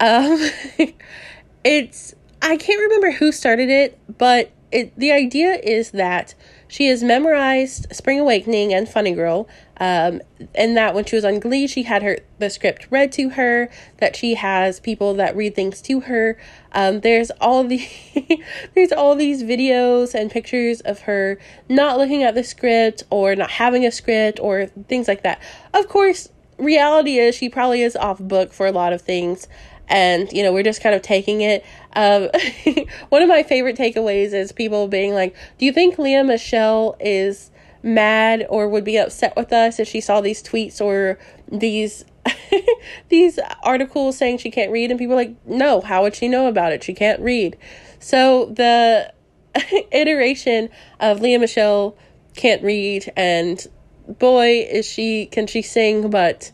Um, 0.00 0.50
it's 1.65 2.15
I 2.44 2.58
can't 2.58 2.79
remember 2.79 3.11
who 3.11 3.32
started 3.32 3.70
it, 3.70 3.99
but 4.19 4.52
it, 4.70 4.94
the 4.99 5.12
idea 5.12 5.55
is 5.62 5.93
that 5.93 6.35
she 6.69 6.88
has 6.88 7.02
memorized 7.02 7.87
Spring 7.91 8.20
Awakening 8.20 8.75
and 8.75 8.87
Funny 8.87 9.12
Girl, 9.12 9.49
um, 9.78 10.21
and 10.54 10.76
that 10.76 10.95
when 10.95 11.07
she 11.07 11.16
was 11.16 11.25
on 11.25 11.40
Glee, 11.40 11.66
she 11.66 11.85
had 11.85 12.02
her 12.02 12.19
the 12.38 12.50
script 12.50 12.87
read 12.90 13.12
to 13.12 13.30
her. 13.30 13.71
That 13.97 14.14
she 14.14 14.35
has 14.35 14.78
people 14.78 15.14
that 15.14 15.35
read 15.35 15.54
things 15.54 15.80
to 15.83 16.00
her. 16.00 16.38
Um, 16.73 17.00
there's 17.00 17.30
all 17.40 17.64
the 17.64 17.88
there's 18.75 18.92
all 18.92 19.14
these 19.14 19.42
videos 19.42 20.14
and 20.14 20.30
pictures 20.30 20.83
of 20.83 21.00
her 21.00 21.38
not 21.71 21.97
looking 21.97 22.25
at 22.25 22.35
the 22.35 22.45
script 22.45 23.04
or 23.09 23.35
not 23.35 23.52
having 23.52 23.87
a 23.87 23.90
script 23.90 24.38
or 24.38 24.66
things 24.66 25.09
like 25.09 25.23
that. 25.23 25.40
Of 25.73 25.88
course, 25.88 26.28
reality 26.59 27.19
is 27.19 27.35
she 27.35 27.49
probably 27.49 27.80
is 27.80 27.97
off 27.97 28.19
book 28.19 28.52
for 28.52 28.66
a 28.66 28.73
lot 28.73 28.92
of 28.92 29.00
things 29.00 29.49
and 29.88 30.33
you 30.33 30.43
know 30.43 30.53
we're 30.53 30.62
just 30.62 30.83
kind 30.83 30.95
of 30.95 31.03
taking 31.03 31.41
it. 31.41 31.64
Um, 31.95 32.29
one 33.09 33.23
of 33.23 33.29
my 33.29 33.43
favorite 33.43 33.76
takeaways 33.76 34.33
is 34.33 34.53
people 34.53 34.88
being 34.88 35.14
like 35.14 35.35
do 35.59 35.67
you 35.67 35.73
think 35.73 35.99
lea 35.99 36.23
michele 36.23 36.97
is 37.00 37.50
mad 37.83 38.47
or 38.49 38.69
would 38.69 38.85
be 38.85 38.97
upset 38.97 39.37
with 39.37 39.53
us 39.53 39.79
if 39.79 39.87
she 39.87 40.00
saw 40.00 40.21
these 40.21 40.43
tweets 40.43 40.81
or 40.81 41.19
these 41.49 42.05
these 43.11 43.38
articles 43.62 44.17
saying 44.17 44.38
she 44.38 44.50
can't 44.50 44.73
read? 44.73 44.91
And 44.91 44.99
people 44.99 45.17
like 45.17 45.35
no 45.47 45.81
how 45.81 46.03
would 46.03 46.14
she 46.14 46.29
know 46.29 46.47
about 46.49 46.73
it? 46.73 46.83
She 46.83 46.95
can't 46.95 47.21
read. 47.21 47.57
So 48.00 48.47
the 48.47 49.12
iteration 49.93 50.71
of 51.00 51.21
lea 51.21 51.38
michele 51.38 51.97
can't 52.35 52.62
read 52.62 53.12
and 53.17 53.67
boy 54.19 54.67
is 54.71 54.87
she 54.87 55.26
can 55.26 55.47
she 55.47 55.62
sing 55.62 56.11
but 56.11 56.50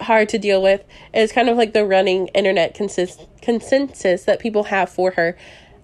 hard 0.00 0.28
to 0.30 0.38
deal 0.38 0.62
with 0.62 0.84
is 1.12 1.32
kind 1.32 1.48
of 1.48 1.56
like 1.56 1.72
the 1.72 1.84
running 1.84 2.28
internet 2.28 2.74
consist- 2.74 3.26
consensus 3.42 4.24
that 4.24 4.40
people 4.40 4.64
have 4.64 4.88
for 4.88 5.12
her. 5.12 5.36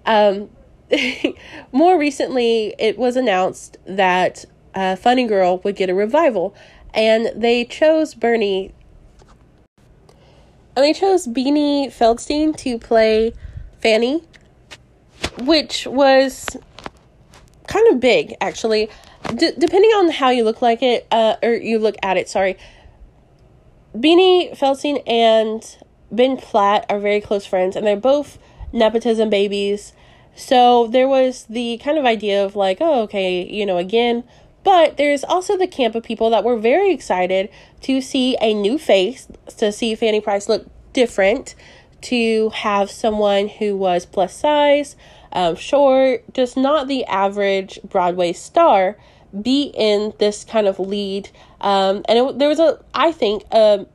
Um, 0.04 0.50
more 1.72 1.98
recently, 1.98 2.74
it 2.78 2.98
was 2.98 3.16
announced 3.16 3.76
that 3.86 4.44
uh, 4.74 4.96
Funny 4.96 5.26
Girl 5.26 5.58
would 5.58 5.76
get 5.76 5.90
a 5.90 5.94
revival, 5.94 6.54
and 6.94 7.30
they 7.34 7.64
chose 7.64 8.14
Bernie. 8.14 8.72
And 10.76 10.84
they 10.84 10.92
chose 10.92 11.26
Beanie 11.26 11.86
Feldstein 11.86 12.54
to 12.58 12.78
play 12.78 13.32
Fanny, 13.80 14.22
which 15.40 15.86
was 15.86 16.56
kind 17.66 17.88
of 17.92 17.98
big, 17.98 18.34
actually. 18.40 18.90
D- 19.34 19.52
depending 19.58 19.90
on 19.92 20.10
how 20.10 20.30
you 20.30 20.44
look 20.44 20.62
like 20.62 20.82
it, 20.82 21.06
uh, 21.10 21.36
or 21.42 21.54
you 21.54 21.78
look 21.78 21.96
at 22.02 22.16
it, 22.16 22.28
sorry. 22.28 22.58
Beanie 23.96 24.56
Feldstein 24.56 25.02
and 25.06 25.76
Ben 26.12 26.36
Platt 26.36 26.84
are 26.90 27.00
very 27.00 27.20
close 27.20 27.46
friends, 27.46 27.76
and 27.76 27.86
they're 27.86 27.96
both 27.96 28.38
nepotism 28.72 29.30
babies. 29.30 29.92
So 30.34 30.86
there 30.88 31.08
was 31.08 31.44
the 31.48 31.78
kind 31.78 31.96
of 31.96 32.04
idea 32.04 32.44
of 32.44 32.54
like, 32.54 32.78
oh, 32.80 33.02
okay, 33.02 33.42
you 33.42 33.64
know, 33.64 33.78
again. 33.78 34.24
But 34.64 34.96
there's 34.96 35.24
also 35.24 35.56
the 35.56 35.66
camp 35.66 35.94
of 35.94 36.02
people 36.02 36.28
that 36.30 36.44
were 36.44 36.58
very 36.58 36.92
excited 36.92 37.48
to 37.82 38.00
see 38.00 38.36
a 38.40 38.52
new 38.52 38.78
face, 38.78 39.28
to 39.58 39.72
see 39.72 39.94
Fanny 39.94 40.20
Brice 40.20 40.48
look 40.48 40.66
different, 40.92 41.54
to 42.02 42.50
have 42.50 42.90
someone 42.90 43.48
who 43.48 43.76
was 43.76 44.04
plus 44.04 44.34
size, 44.36 44.96
um, 45.32 45.56
short, 45.56 46.24
just 46.34 46.56
not 46.56 46.88
the 46.88 47.04
average 47.06 47.78
Broadway 47.84 48.32
star, 48.32 48.96
be 49.42 49.72
in 49.74 50.12
this 50.18 50.44
kind 50.44 50.66
of 50.66 50.78
lead. 50.78 51.30
Um, 51.60 52.04
and 52.08 52.18
it, 52.18 52.38
there 52.38 52.48
was 52.48 52.58
a, 52.58 52.78
I 52.94 53.12
think, 53.12 53.44
a 53.50 53.86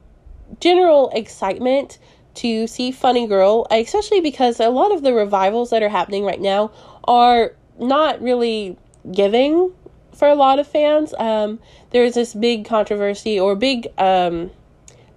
general 0.60 1.10
excitement 1.14 1.98
to 2.36 2.68
see 2.68 2.92
Funny 2.92 3.28
Girl, 3.28 3.68
especially 3.72 4.22
because 4.22 4.60
a 4.60 4.70
lot 4.70 4.94
of 4.94 5.04
the 5.04 5.14
revivals 5.14 5.70
that 5.72 5.84
are 5.84 5.90
happening 5.90 6.24
right 6.24 6.40
now 6.40 6.72
are 7.04 7.54
not 7.80 8.22
really 8.22 8.78
giving 9.12 9.74
for 10.14 10.28
a 10.28 10.36
lot 10.36 10.60
of 10.60 10.68
fans. 10.68 11.14
Um, 11.18 11.60
there's 11.92 12.14
this 12.14 12.34
big 12.34 12.66
controversy 12.66 13.40
or 13.40 13.56
big 13.56 13.88
um, 13.98 14.52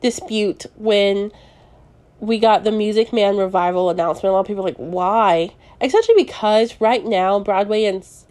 dispute 0.00 0.66
when 0.76 1.31
we 2.21 2.38
got 2.38 2.64
the 2.64 2.73
Music 2.73 3.12
Man 3.12 3.37
revival 3.37 3.90
announcement. 3.90 4.31
A 4.31 4.33
lot 4.33 4.40
of 4.40 4.47
people 4.47 4.64
like, 4.64 4.76
why? 4.76 5.54
Especially 5.81 6.14
because 6.16 6.81
right 6.81 7.04
now 7.04 7.38
Broadway 7.38 7.85
is, 7.85 8.24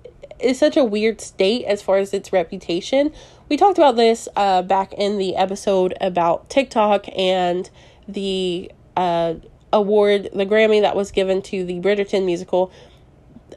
is 0.44 0.60
such 0.60 0.78
a 0.78 0.84
weird 0.84 1.22
state 1.22 1.66
as 1.66 1.82
far 1.82 1.98
as 1.98 2.14
its 2.14 2.34
reputation. 2.34 3.12
We 3.50 3.58
talked 3.58 3.78
about 3.78 3.96
this 3.96 4.28
uh, 4.36 4.62
back 4.62 4.94
in 4.94 5.18
the 5.18 5.36
episode 5.36 5.94
about 6.02 6.50
TikTok 6.50 7.06
and 7.16 7.70
the 8.08 8.72
uh, 8.96 9.36
award, 9.72 10.30
the 10.34 10.46
Grammy 10.46 10.82
that 10.82 10.96
was 10.96 11.12
given 11.12 11.42
to 11.44 11.64
the 11.64 11.80
Bridgerton 11.80 12.26
musical. 12.26 12.72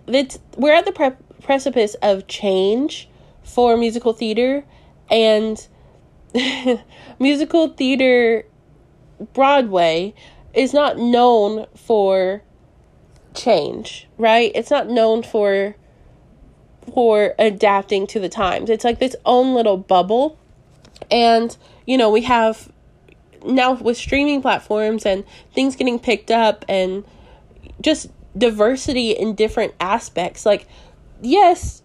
It's, 0.06 0.38
we're 0.56 0.74
at 0.74 0.84
the 0.84 0.92
pre- 0.92 1.10
precipice 1.42 1.94
of 2.02 2.26
change 2.26 3.08
for 3.42 3.76
musical 3.76 4.12
theater, 4.12 4.64
and 5.10 5.66
musical 7.18 7.68
theater 7.68 8.44
Broadway 9.32 10.14
is 10.52 10.74
not 10.74 10.98
known 10.98 11.66
for 11.76 12.42
change, 13.34 14.08
right? 14.18 14.50
It's 14.54 14.70
not 14.70 14.88
known 14.88 15.22
for 15.22 15.76
for 16.92 17.34
adapting 17.38 18.06
to 18.08 18.20
the 18.20 18.28
times. 18.28 18.70
It's 18.70 18.84
like 18.84 18.98
this 18.98 19.16
own 19.24 19.54
little 19.54 19.76
bubble. 19.76 20.38
And 21.10 21.56
you 21.86 21.96
know, 21.98 22.10
we 22.10 22.22
have 22.22 22.70
now 23.44 23.74
with 23.74 23.96
streaming 23.96 24.42
platforms 24.42 25.06
and 25.06 25.24
things 25.54 25.76
getting 25.76 25.98
picked 25.98 26.30
up 26.30 26.64
and 26.68 27.04
just 27.80 28.08
diversity 28.36 29.12
in 29.12 29.34
different 29.34 29.74
aspects. 29.80 30.44
Like 30.44 30.66
yes, 31.22 31.82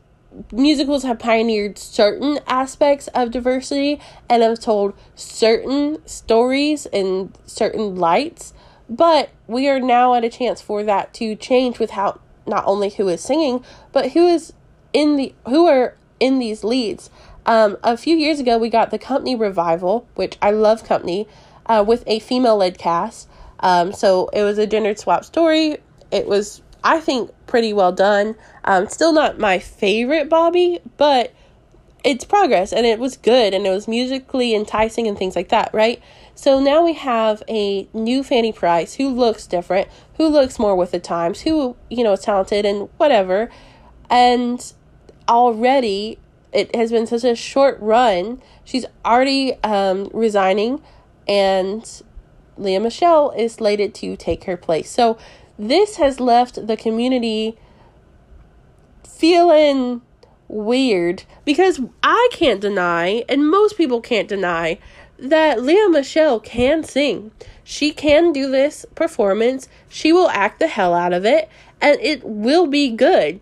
musicals 0.52 1.04
have 1.04 1.20
pioneered 1.20 1.78
certain 1.78 2.40
aspects 2.48 3.08
of 3.10 3.32
diversity 3.32 4.00
and 4.30 4.42
have 4.44 4.60
told 4.60 4.94
certain 5.16 6.06
stories 6.08 6.86
in 6.92 7.34
certain 7.46 7.96
lights, 7.96 8.54
but 8.90 9.30
we 9.48 9.68
are 9.68 9.80
now 9.80 10.14
at 10.14 10.24
a 10.24 10.30
chance 10.30 10.62
for 10.62 10.84
that 10.84 11.14
to 11.16 11.36
change 11.36 11.80
with 11.80 11.92
how 11.92 12.20
not 12.48 12.64
only 12.66 12.90
who 12.90 13.08
is 13.08 13.22
singing, 13.22 13.64
but 13.92 14.12
who 14.12 14.28
is 14.28 14.54
in 14.94 15.16
the 15.16 15.34
who 15.48 15.68
are 15.68 15.96
in 16.20 16.40
these 16.40 16.64
leads. 16.64 17.10
Um, 17.46 17.78
a 17.84 17.98
few 17.98 18.16
years 18.16 18.40
ago, 18.40 18.58
we 18.58 18.70
got 18.70 18.92
the 18.92 19.00
Company 19.00 19.36
revival, 19.36 20.08
which 20.16 20.38
I 20.42 20.52
love 20.52 20.84
Company, 20.84 21.28
uh, 21.66 21.84
with 21.86 22.04
a 22.06 22.20
female 22.20 22.58
led 22.58 22.78
cast. 22.78 23.28
Um, 23.60 23.94
so 23.94 24.30
it 24.34 24.44
was 24.44 24.58
a 24.58 24.68
gender 24.68 24.96
swap 24.96 25.26
story. 25.26 25.78
It 26.12 26.28
was 26.28 26.62
I 26.84 27.00
think 27.00 27.32
pretty 27.48 27.74
well 27.74 27.92
done. 27.92 28.36
Um, 28.64 28.88
still 28.88 29.14
not 29.14 29.40
my 29.40 29.60
favorite 29.60 30.30
Bobby, 30.30 30.80
but 30.98 31.34
it's 32.04 32.26
progress 32.26 32.74
and 32.74 32.86
it 32.86 32.98
was 32.98 33.18
good 33.18 33.54
and 33.54 33.68
it 33.68 33.70
was 33.70 33.88
musically 33.88 34.56
enticing 34.56 35.08
and 35.08 35.18
things 35.18 35.36
like 35.36 35.50
that, 35.50 35.72
right? 35.74 36.02
So 36.34 36.60
now 36.60 36.84
we 36.84 36.94
have 36.94 37.44
a 37.48 37.88
new 37.94 38.24
Fanny 38.24 38.52
Brice 38.52 38.96
who 38.96 39.10
looks 39.10 39.46
different, 39.46 39.88
who 40.16 40.28
looks 40.28 40.58
more 40.58 40.76
with 40.76 40.92
the 40.92 41.00
times, 41.00 41.42
who, 41.42 41.76
you 41.90 42.04
know, 42.04 42.14
is 42.14 42.22
talented 42.22 42.66
and 42.66 42.90
whatever. 42.98 43.52
And 44.10 44.74
already 45.28 46.20
it 46.52 46.76
has 46.76 46.92
been 46.92 47.08
such 47.08 47.24
a 47.24 47.36
short 47.36 47.80
run. 47.80 48.42
She's 48.66 48.86
already 49.06 49.54
um, 49.64 50.10
resigning 50.14 50.82
and 51.28 52.02
Lea 52.58 52.80
Michele 52.80 53.32
is 53.32 53.54
slated 53.54 53.94
to 53.96 54.16
take 54.16 54.44
her 54.46 54.58
place. 54.58 54.90
So 54.90 55.18
this 55.58 55.96
has 55.98 56.20
left 56.20 56.68
the 56.68 56.78
community 56.78 57.58
feeling 59.08 60.02
weird 60.48 61.24
because 61.46 61.80
I 62.04 62.30
can't 62.32 62.60
deny, 62.60 63.24
and 63.30 63.50
most 63.50 63.78
people 63.78 64.02
can't 64.02 64.28
deny, 64.28 64.80
that 65.18 65.62
Lea 65.62 65.88
Michele 65.88 66.40
can 66.40 66.84
sing. 66.84 67.32
She 67.64 67.92
can 67.92 68.34
do 68.34 68.50
this 68.50 68.86
performance, 68.96 69.70
she 69.88 70.12
will 70.12 70.30
act 70.30 70.60
the 70.60 70.68
hell 70.68 70.94
out 70.94 71.14
of 71.14 71.26
it, 71.26 71.48
and 71.80 72.00
it 72.02 72.24
will 72.24 72.68
be 72.68 72.90
good. 72.92 73.40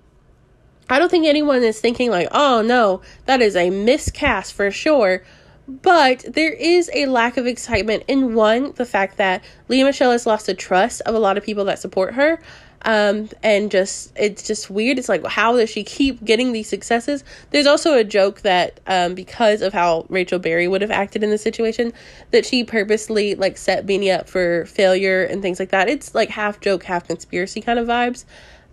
I 0.90 1.00
don't 1.00 1.10
think 1.10 1.26
anyone 1.26 1.64
is 1.64 1.80
thinking, 1.80 2.10
like, 2.10 2.28
oh 2.32 2.62
no, 2.62 3.02
that 3.26 3.42
is 3.42 3.56
a 3.56 3.70
miscast 3.70 4.54
for 4.54 4.72
sure. 4.72 5.24
But 5.68 6.26
there 6.28 6.52
is 6.52 6.90
a 6.96 7.06
lack 7.06 7.38
of 7.38 7.46
excitement 7.46 8.04
in 8.08 8.34
one, 8.34 8.74
the 8.74 8.86
fact 8.86 9.18
that 9.18 9.44
Lea 9.68 9.84
Michele 9.84 10.12
has 10.12 10.26
lost 10.26 10.48
the 10.48 10.56
trust 10.56 11.02
of 11.02 11.14
a 11.14 11.20
lot 11.20 11.38
of 11.38 11.44
people 11.44 11.66
that 11.66 11.78
support 11.78 12.16
her. 12.16 12.40
Um, 12.84 13.30
and 13.44 13.70
just 13.70 14.14
it's 14.16 14.48
just 14.48 14.70
weird. 14.70 14.98
It's 14.98 15.10
like 15.10 15.26
how 15.26 15.58
does 15.58 15.70
she 15.70 15.84
keep 15.84 16.24
getting 16.24 16.54
these 16.54 16.70
successes? 16.70 17.24
There's 17.52 17.68
also 17.68 17.98
a 17.98 18.06
joke 18.06 18.42
that 18.42 18.80
um, 18.88 19.16
because 19.16 19.62
of 19.62 19.74
how 19.74 20.06
Rachel 20.08 20.40
Berry 20.40 20.68
would 20.68 20.82
have 20.82 20.90
acted 20.90 21.22
in 21.22 21.30
the 21.30 21.38
situation, 21.38 21.92
that 22.32 22.46
she 22.46 22.64
purposely 22.64 23.36
like 23.36 23.58
set 23.58 23.86
Beanie 23.86 24.18
up 24.18 24.30
for 24.30 24.66
failure 24.66 25.24
and 25.24 25.42
things 25.42 25.60
like 25.60 25.70
that. 25.70 25.90
It's 25.90 26.16
like 26.16 26.30
half 26.30 26.62
joke, 26.62 26.84
half 26.84 27.06
conspiracy 27.06 27.62
kind 27.62 27.80
of 27.80 27.88
vibes. 27.88 28.24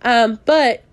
Um, 0.03 0.39
but 0.45 0.83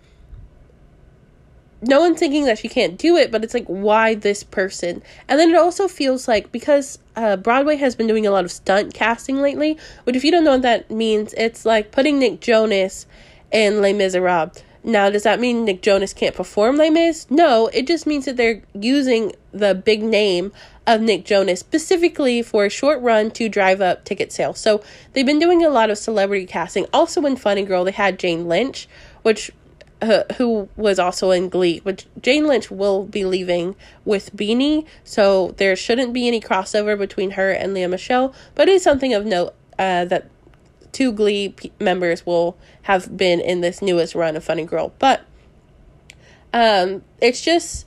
no 1.87 2.01
one's 2.01 2.19
thinking 2.19 2.45
that 2.45 2.59
she 2.59 2.69
can't 2.69 2.99
do 2.99 3.17
it, 3.17 3.31
but 3.31 3.45
it's 3.45 3.55
like, 3.55 3.67
why 3.67 4.15
this 4.15 4.43
person? 4.43 5.03
And 5.29 5.39
then 5.39 5.51
it 5.51 5.57
also 5.57 5.89
feels 5.89 6.29
like 6.29 6.53
because 6.53 6.99
uh, 7.17 7.37
Broadway 7.37 7.77
has 7.77 7.95
been 7.95 8.07
doing 8.07 8.27
a 8.27 8.31
lot 8.31 8.45
of 8.45 8.53
stunt 8.53 8.95
casting 8.95 9.41
lately, 9.41 9.79
which, 10.05 10.17
if 10.17 10.25
you 10.25 10.31
don't 10.31 10.45
know 10.45 10.53
what 10.53 10.63
that 10.63 10.91
means, 10.91 11.35
it's 11.35 11.65
like 11.65 11.93
putting 11.93 12.19
Nick 12.19 12.41
Jonas 12.41 13.07
in 13.51 13.81
Les 13.81 13.93
Miserables. 13.93 14.63
Now, 14.87 15.09
does 15.09 15.23
that 15.23 15.41
mean 15.41 15.65
Nick 15.65 15.81
Jonas 15.81 16.13
can't 16.13 16.35
perform 16.35 16.77
Les 16.77 16.91
Mis? 16.91 17.31
No, 17.31 17.69
it 17.69 17.87
just 17.87 18.07
means 18.07 18.27
that 18.27 18.37
they're 18.37 18.63
using 18.75 19.33
the 19.51 19.75
big 19.75 20.03
name 20.03 20.53
of 20.87 21.01
Nick 21.01 21.25
Jonas 21.25 21.61
specifically 21.61 22.43
for 22.43 22.67
a 22.67 22.71
short 22.71 23.01
run 23.01 23.31
to 23.31 23.49
drive 23.49 23.81
up 23.81 24.05
ticket 24.05 24.31
sales. 24.31 24.59
So 24.59 24.83
they've 25.13 25.25
been 25.25 25.39
doing 25.39 25.65
a 25.65 25.71
lot 25.71 25.89
of 25.89 25.97
celebrity 25.97 26.45
casting. 26.45 26.87
Also 26.93 27.25
in 27.25 27.37
Funny 27.37 27.65
Girl, 27.65 27.85
they 27.85 27.93
had 27.93 28.19
Jane 28.19 28.47
Lynch, 28.47 28.87
which 29.23 29.51
uh, 30.03 30.25
who 30.37 30.69
was 30.77 30.99
also 30.99 31.31
in 31.31 31.49
Glee, 31.49 31.81
which 31.81 32.07
Jane 32.21 32.47
Lynch 32.47 32.71
will 32.71 33.05
be 33.05 33.25
leaving 33.25 33.77
with 34.05 34.35
Beanie, 34.37 34.87
so 35.03 35.55
there 35.57 35.75
shouldn't 35.77 36.13
be 36.13 36.29
any 36.29 36.41
crossover 36.41 36.99
between 36.99 37.33
her 37.33 37.51
and 37.51 37.75
Lea 37.75 37.87
Michele. 37.87 38.35
But 38.55 38.69
it 38.69 38.73
is 38.73 38.83
something 38.83 39.15
of 39.15 39.25
note 39.25 39.55
uh, 39.79 40.05
that 40.07 40.29
two 40.93 41.13
Glee 41.13 41.51
p- 41.51 41.73
members 41.81 42.25
will 42.25 42.57
have 42.83 43.17
been 43.17 43.41
in 43.41 43.61
this 43.61 43.83
newest 43.83 44.15
run 44.15 44.37
of 44.37 44.45
Funny 44.45 44.65
Girl. 44.65 44.93
But 44.99 45.25
um, 46.53 47.03
it's 47.21 47.41
just 47.41 47.87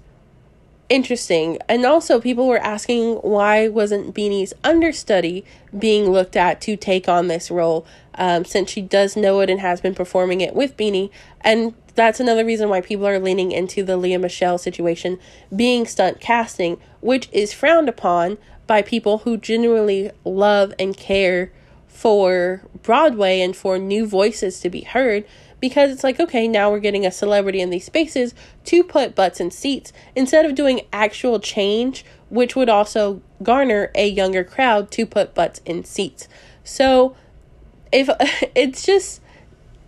interesting. 0.90 1.58
And 1.68 1.86
also, 1.86 2.20
people 2.20 2.48
were 2.48 2.60
asking 2.60 3.16
why 3.16 3.68
wasn't 3.68 4.14
Beanie's 4.14 4.54
understudy 4.64 5.46
being 5.78 6.10
looked 6.12 6.36
at 6.36 6.62
to 6.62 6.76
take 6.76 7.08
on 7.08 7.28
this 7.28 7.50
role, 7.52 7.86
um, 8.16 8.46
since 8.46 8.70
she 8.70 8.82
does 8.82 9.16
know 9.16 9.40
it 9.40 9.50
and 9.50 9.60
has 9.60 9.82
been 9.82 9.96
performing 9.96 10.42
it 10.42 10.54
with 10.54 10.78
Beanie. 10.78 11.10
And 11.42 11.74
that's 11.98 12.20
another 12.20 12.46
reason 12.46 12.70
why 12.70 12.80
people 12.80 13.08
are 13.08 13.20
leaning 13.20 13.51
into 13.51 13.84
the 13.84 13.98
Lea 13.98 14.18
Michele 14.18 14.60
situation 14.60 15.20
being 15.54 15.88
stunt 15.88 16.20
casting, 16.20 16.80
which 17.01 17.27
is 17.32 17.54
frowned 17.54 17.89
upon 17.89 18.38
by 18.68 18.84
people 18.84 19.20
who 19.20 19.36
genuinely 19.36 20.12
love 20.24 20.74
and 20.77 20.96
care 20.96 21.51
for 21.88 22.62
Broadway 22.84 23.42
and 23.42 23.56
for 23.56 23.80
new 23.80 24.06
voices 24.06 24.60
to 24.60 24.70
be 24.70 24.82
heard 24.82 25.25
because 25.60 25.89
it's 25.89 26.04
like, 26.04 26.20
okay, 26.20 26.48
now 26.48 26.70
we're 26.70 26.80
getting 26.80 27.04
a 27.04 27.12
celebrity 27.12 27.62
in 27.62 27.72
these 27.72 27.86
spaces 27.86 28.36
to 28.66 28.84
put 28.84 29.16
butts 29.16 29.39
in 29.39 29.50
seats 29.50 29.92
instead 30.16 30.46
of 30.46 30.54
doing 30.54 30.82
actual 30.94 31.39
change, 31.39 32.06
which 32.30 32.56
would 32.56 32.70
also 32.70 33.24
garner 33.42 33.92
a 33.96 34.08
younger 34.08 34.44
crowd 34.44 34.92
to 34.92 35.08
put 35.08 35.34
butts 35.34 35.62
in 35.66 35.84
seats. 35.84 36.27
So 36.63 37.16
if 37.92 38.08
it's 38.56 38.86
just 38.86 39.20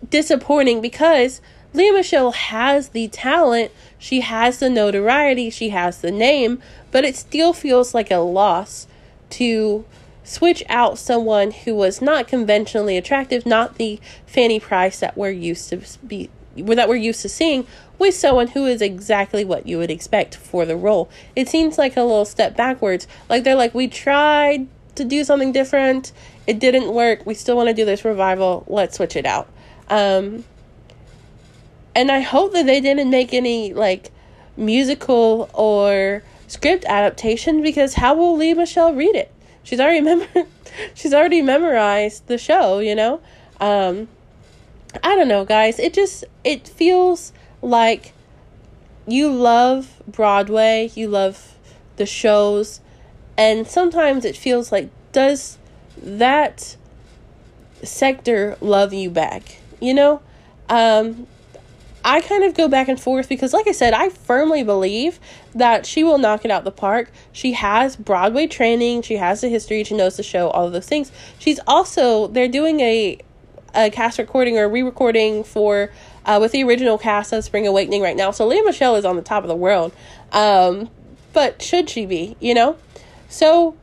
disappointing 0.08 0.80
because 0.80 1.40
Lea 1.72 1.90
Michele 1.92 2.32
has 2.32 2.88
the 2.88 3.08
talent, 3.08 3.70
she 3.98 4.20
has 4.20 4.58
the 4.58 4.68
notoriety, 4.68 5.50
she 5.50 5.68
has 5.70 6.00
the 6.00 6.10
name, 6.10 6.60
but 6.90 7.04
it 7.04 7.16
still 7.16 7.52
feels 7.52 7.94
like 7.94 8.10
a 8.10 8.16
loss 8.16 8.86
to 9.30 9.84
switch 10.24 10.62
out 10.68 10.98
someone 10.98 11.50
who 11.50 11.74
was 11.74 12.02
not 12.02 12.28
conventionally 12.28 12.96
attractive, 12.96 13.46
not 13.46 13.76
the 13.76 14.00
Fanny 14.26 14.58
Brice 14.58 15.00
that 15.00 15.16
we're 15.16 15.30
used 15.30 15.68
to 15.70 15.80
be 16.06 16.30
that 16.56 16.88
we're 16.88 16.96
used 16.96 17.22
to 17.22 17.28
seeing 17.28 17.64
with 17.98 18.14
someone 18.14 18.48
who 18.48 18.66
is 18.66 18.82
exactly 18.82 19.44
what 19.44 19.66
you 19.66 19.78
would 19.78 19.90
expect 19.90 20.34
for 20.34 20.66
the 20.66 20.76
role. 20.76 21.08
It 21.36 21.48
seems 21.48 21.78
like 21.78 21.96
a 21.96 22.02
little 22.02 22.24
step 22.24 22.56
backwards. 22.56 23.06
Like 23.28 23.44
they're 23.44 23.54
like, 23.54 23.72
we 23.72 23.86
tried 23.86 24.66
to 24.96 25.04
do 25.04 25.22
something 25.22 25.52
different. 25.52 26.10
It 26.46 26.58
didn't 26.58 26.92
work. 26.92 27.24
We 27.24 27.34
still 27.34 27.56
want 27.56 27.68
to 27.68 27.74
do 27.74 27.84
this 27.84 28.04
revival. 28.04 28.64
Let's 28.66 28.96
switch 28.96 29.14
it 29.14 29.26
out. 29.26 29.48
Um, 29.88 30.44
and 31.94 32.10
I 32.10 32.20
hope 32.20 32.52
that 32.52 32.66
they 32.66 32.80
didn't 32.80 33.10
make 33.10 33.32
any 33.32 33.74
like 33.74 34.10
musical 34.56 35.50
or 35.54 36.22
script 36.46 36.84
adaptation 36.84 37.62
because 37.62 37.94
how 37.94 38.14
will 38.14 38.36
Lea 38.36 38.54
Michele 38.54 38.94
read 38.94 39.14
it? 39.14 39.32
She's 39.62 39.80
already 39.80 40.00
mem- 40.34 40.46
she's 40.94 41.14
already 41.14 41.42
memorized 41.42 42.26
the 42.26 42.38
show, 42.38 42.78
you 42.78 42.94
know? 42.94 43.20
Um 43.60 44.08
I 45.04 45.14
don't 45.14 45.28
know, 45.28 45.44
guys. 45.44 45.78
It 45.78 45.94
just 45.94 46.24
it 46.44 46.66
feels 46.66 47.32
like 47.62 48.12
you 49.06 49.30
love 49.30 50.02
Broadway, 50.06 50.90
you 50.94 51.08
love 51.08 51.56
the 51.96 52.06
shows, 52.06 52.80
and 53.36 53.66
sometimes 53.66 54.24
it 54.24 54.36
feels 54.36 54.72
like 54.72 54.90
does 55.12 55.58
that 55.96 56.76
sector 57.82 58.56
love 58.60 58.92
you 58.92 59.10
back? 59.10 59.58
You 59.80 59.94
know? 59.94 60.22
Um 60.68 61.26
I 62.04 62.20
kind 62.20 62.44
of 62.44 62.54
go 62.54 62.68
back 62.68 62.88
and 62.88 63.00
forth 63.00 63.28
because, 63.28 63.52
like 63.52 63.68
I 63.68 63.72
said, 63.72 63.92
I 63.92 64.08
firmly 64.08 64.62
believe 64.62 65.20
that 65.54 65.86
she 65.86 66.02
will 66.02 66.18
knock 66.18 66.44
it 66.44 66.50
out 66.50 66.64
the 66.64 66.70
park. 66.70 67.10
She 67.32 67.52
has 67.52 67.96
Broadway 67.96 68.46
training, 68.46 69.02
she 69.02 69.16
has 69.16 69.40
the 69.40 69.48
history, 69.48 69.84
she 69.84 69.96
knows 69.96 70.16
the 70.16 70.22
show, 70.22 70.48
all 70.50 70.66
of 70.66 70.72
those 70.72 70.86
things. 70.86 71.12
She's 71.38 71.60
also, 71.66 72.28
they're 72.28 72.48
doing 72.48 72.80
a, 72.80 73.18
a 73.74 73.90
cast 73.90 74.18
recording 74.18 74.58
or 74.58 74.68
re 74.68 74.82
recording 74.82 75.44
for, 75.44 75.90
uh, 76.24 76.38
with 76.40 76.52
the 76.52 76.64
original 76.64 76.96
cast 76.96 77.32
of 77.32 77.44
Spring 77.44 77.66
Awakening 77.66 78.02
right 78.02 78.16
now. 78.16 78.30
So 78.30 78.46
Lea 78.46 78.62
Michele 78.62 78.96
is 78.96 79.04
on 79.04 79.16
the 79.16 79.22
top 79.22 79.44
of 79.44 79.48
the 79.48 79.56
world. 79.56 79.92
Um, 80.32 80.90
but 81.32 81.62
should 81.62 81.90
she 81.90 82.06
be, 82.06 82.36
you 82.40 82.54
know? 82.54 82.76
So 83.28 83.76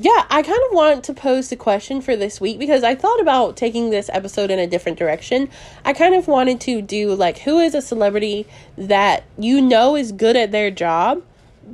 yeah, 0.00 0.26
I 0.30 0.42
kind 0.42 0.60
of 0.66 0.72
want 0.72 1.04
to 1.04 1.14
pose 1.14 1.50
the 1.50 1.56
question 1.56 2.00
for 2.00 2.14
this 2.14 2.40
week 2.40 2.58
because 2.58 2.84
I 2.84 2.94
thought 2.94 3.20
about 3.20 3.56
taking 3.56 3.90
this 3.90 4.08
episode 4.12 4.50
in 4.50 4.58
a 4.58 4.66
different 4.66 4.98
direction. 4.98 5.50
I 5.84 5.92
kind 5.92 6.14
of 6.14 6.28
wanted 6.28 6.60
to 6.62 6.80
do 6.80 7.14
like 7.14 7.38
who 7.38 7.58
is 7.58 7.74
a 7.74 7.82
celebrity 7.82 8.46
that 8.76 9.24
you 9.36 9.60
know 9.60 9.96
is 9.96 10.12
good 10.12 10.36
at 10.36 10.52
their 10.52 10.70
job 10.70 11.22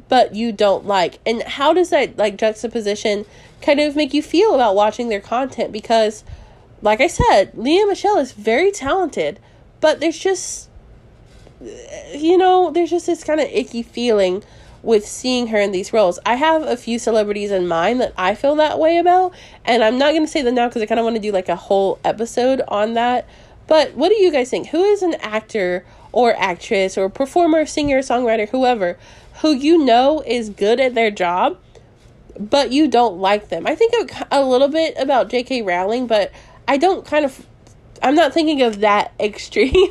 but 0.08 0.34
you 0.34 0.50
don't 0.50 0.84
like 0.84 1.20
and 1.24 1.40
how 1.42 1.72
does 1.72 1.90
that 1.90 2.18
like 2.18 2.36
juxtaposition 2.36 3.24
kind 3.62 3.78
of 3.78 3.94
make 3.94 4.12
you 4.12 4.20
feel 4.20 4.54
about 4.54 4.74
watching 4.74 5.08
their 5.08 5.20
content 5.20 5.70
because 5.70 6.24
like 6.84 7.00
I 7.00 7.06
said, 7.06 7.52
Lea 7.54 7.84
Michele 7.86 8.18
is 8.18 8.32
very 8.32 8.70
talented, 8.70 9.40
but 9.80 10.00
there's 10.00 10.18
just 10.18 10.68
you 12.14 12.36
know, 12.36 12.70
there's 12.70 12.90
just 12.90 13.06
this 13.06 13.24
kind 13.24 13.40
of 13.40 13.48
icky 13.50 13.82
feeling 13.82 14.42
with 14.84 15.06
seeing 15.06 15.48
her 15.48 15.58
in 15.58 15.72
these 15.72 15.92
roles. 15.92 16.18
I 16.26 16.34
have 16.34 16.62
a 16.62 16.76
few 16.76 16.98
celebrities 16.98 17.50
in 17.50 17.66
mind 17.66 18.00
that 18.00 18.12
I 18.16 18.34
feel 18.34 18.54
that 18.56 18.78
way 18.78 18.98
about, 18.98 19.34
and 19.64 19.82
I'm 19.82 19.98
not 19.98 20.12
going 20.12 20.24
to 20.24 20.30
say 20.30 20.42
them 20.42 20.54
now 20.54 20.68
because 20.68 20.82
I 20.82 20.86
kind 20.86 21.00
of 21.00 21.04
want 21.04 21.16
to 21.16 21.22
do 21.22 21.32
like 21.32 21.48
a 21.48 21.56
whole 21.56 21.98
episode 22.04 22.60
on 22.68 22.94
that. 22.94 23.26
But 23.66 23.94
what 23.94 24.10
do 24.10 24.16
you 24.16 24.30
guys 24.30 24.50
think? 24.50 24.68
Who 24.68 24.82
is 24.84 25.02
an 25.02 25.14
actor 25.14 25.84
or 26.12 26.36
actress 26.36 26.98
or 26.98 27.08
performer, 27.08 27.64
singer, 27.64 28.00
songwriter, 28.00 28.48
whoever, 28.50 28.98
who 29.40 29.52
you 29.52 29.78
know 29.78 30.22
is 30.26 30.50
good 30.50 30.78
at 30.80 30.94
their 30.94 31.10
job, 31.10 31.58
but 32.38 32.70
you 32.70 32.86
don't 32.86 33.18
like 33.18 33.48
them? 33.48 33.66
I 33.66 33.74
think 33.74 33.94
a, 34.12 34.26
a 34.30 34.44
little 34.44 34.68
bit 34.68 34.94
about 34.98 35.30
J.K. 35.30 35.62
Rowling, 35.62 36.06
but 36.06 36.30
I 36.68 36.76
don't 36.76 37.06
kind 37.06 37.24
of. 37.24 37.46
I'm 38.02 38.14
not 38.14 38.34
thinking 38.34 38.60
of 38.60 38.80
that 38.80 39.12
extreme, 39.20 39.90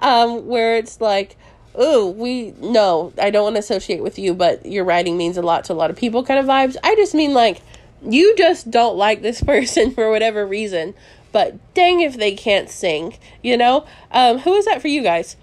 um, 0.00 0.46
where 0.46 0.76
it's 0.76 1.00
like, 1.00 1.36
oh, 1.74 2.10
we 2.10 2.52
no, 2.60 3.12
I 3.20 3.30
don't 3.30 3.44
want 3.44 3.56
to 3.56 3.60
associate 3.60 4.02
with 4.02 4.18
you, 4.18 4.34
but 4.34 4.64
your 4.66 4.84
writing 4.84 5.16
means 5.16 5.36
a 5.36 5.42
lot 5.42 5.64
to 5.64 5.72
a 5.72 5.74
lot 5.74 5.90
of 5.90 5.96
people 5.96 6.24
kind 6.24 6.40
of 6.40 6.46
vibes. 6.46 6.76
I 6.82 6.94
just 6.94 7.14
mean 7.14 7.34
like 7.34 7.62
you 8.06 8.34
just 8.36 8.70
don't 8.70 8.96
like 8.96 9.22
this 9.22 9.40
person 9.44 9.92
for 9.92 10.10
whatever 10.10 10.46
reason, 10.46 10.94
but 11.32 11.56
dang 11.74 12.00
if 12.00 12.16
they 12.16 12.34
can't 12.34 12.68
sing, 12.68 13.16
you 13.42 13.56
know? 13.56 13.86
Um, 14.10 14.38
who 14.38 14.54
is 14.54 14.66
that 14.66 14.80
for 14.80 14.88
you 14.88 15.02
guys? 15.02 15.36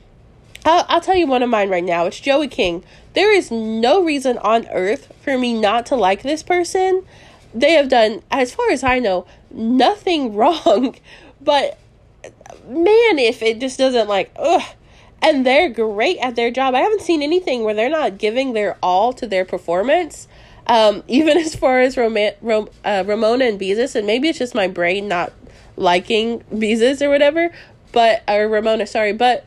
I'll, 0.65 0.86
I'll 0.88 1.02
tell 1.02 1.15
you 1.15 1.28
one 1.28 1.44
of 1.44 1.50
mine 1.50 1.70
right 1.70 1.84
now. 1.84 2.06
It's 2.06 2.20
Joey 2.20 2.48
King. 2.48 2.84
There 3.13 3.34
is 3.36 3.52
no 3.52 4.04
reason 4.04 4.38
on 4.39 4.67
earth 4.70 5.12
for 5.22 5.38
me 5.38 5.60
not 5.60 5.86
to 5.88 5.96
like 5.96 6.22
this 6.22 6.44
person. 6.44 7.04
They 7.54 7.74
have 7.74 7.89
done, 7.89 8.22
as 8.32 8.54
far 8.54 8.70
as 8.70 8.84
I 8.84 9.00
know, 9.00 9.26
nothing 9.50 10.36
wrong. 10.36 10.96
But 11.41 11.78
man, 12.67 13.20
if 13.20 13.41
it 13.41 13.60
just 13.60 13.78
doesn't 13.78 14.08
like, 14.08 14.32
ugh, 14.38 14.63
and 15.22 15.46
they're 15.46 15.70
great 15.70 16.18
at 16.18 16.36
their 16.36 16.52
job. 16.52 16.74
I 16.74 16.82
haven't 16.82 17.02
seen 17.02 17.22
anything 17.22 17.64
where 17.64 17.74
they're 17.74 17.90
not 17.90 18.18
giving 18.18 18.54
their 18.54 18.78
all 18.82 19.14
to 19.14 19.28
their 19.28 19.46
performance. 19.46 20.28
Um, 20.68 21.04
even 21.08 21.38
as 21.38 21.56
far 21.56 21.82
as 21.82 21.98
Roma- 21.98 22.34
Rom- 22.42 22.70
uh, 22.84 23.04
Ramona 23.06 23.46
and 23.46 23.60
Beezus, 23.60 23.96
and 23.96 24.08
maybe 24.08 24.30
it's 24.30 24.40
just 24.40 24.56
my 24.56 24.68
brain 24.68 25.08
not 25.08 25.34
liking 25.78 26.42
Beezus 26.54 27.02
or 27.02 27.10
whatever, 27.10 27.52
but 27.92 28.24
or 28.28 28.48
Ramona, 28.48 28.88
sorry, 28.88 29.14
but 29.14 29.46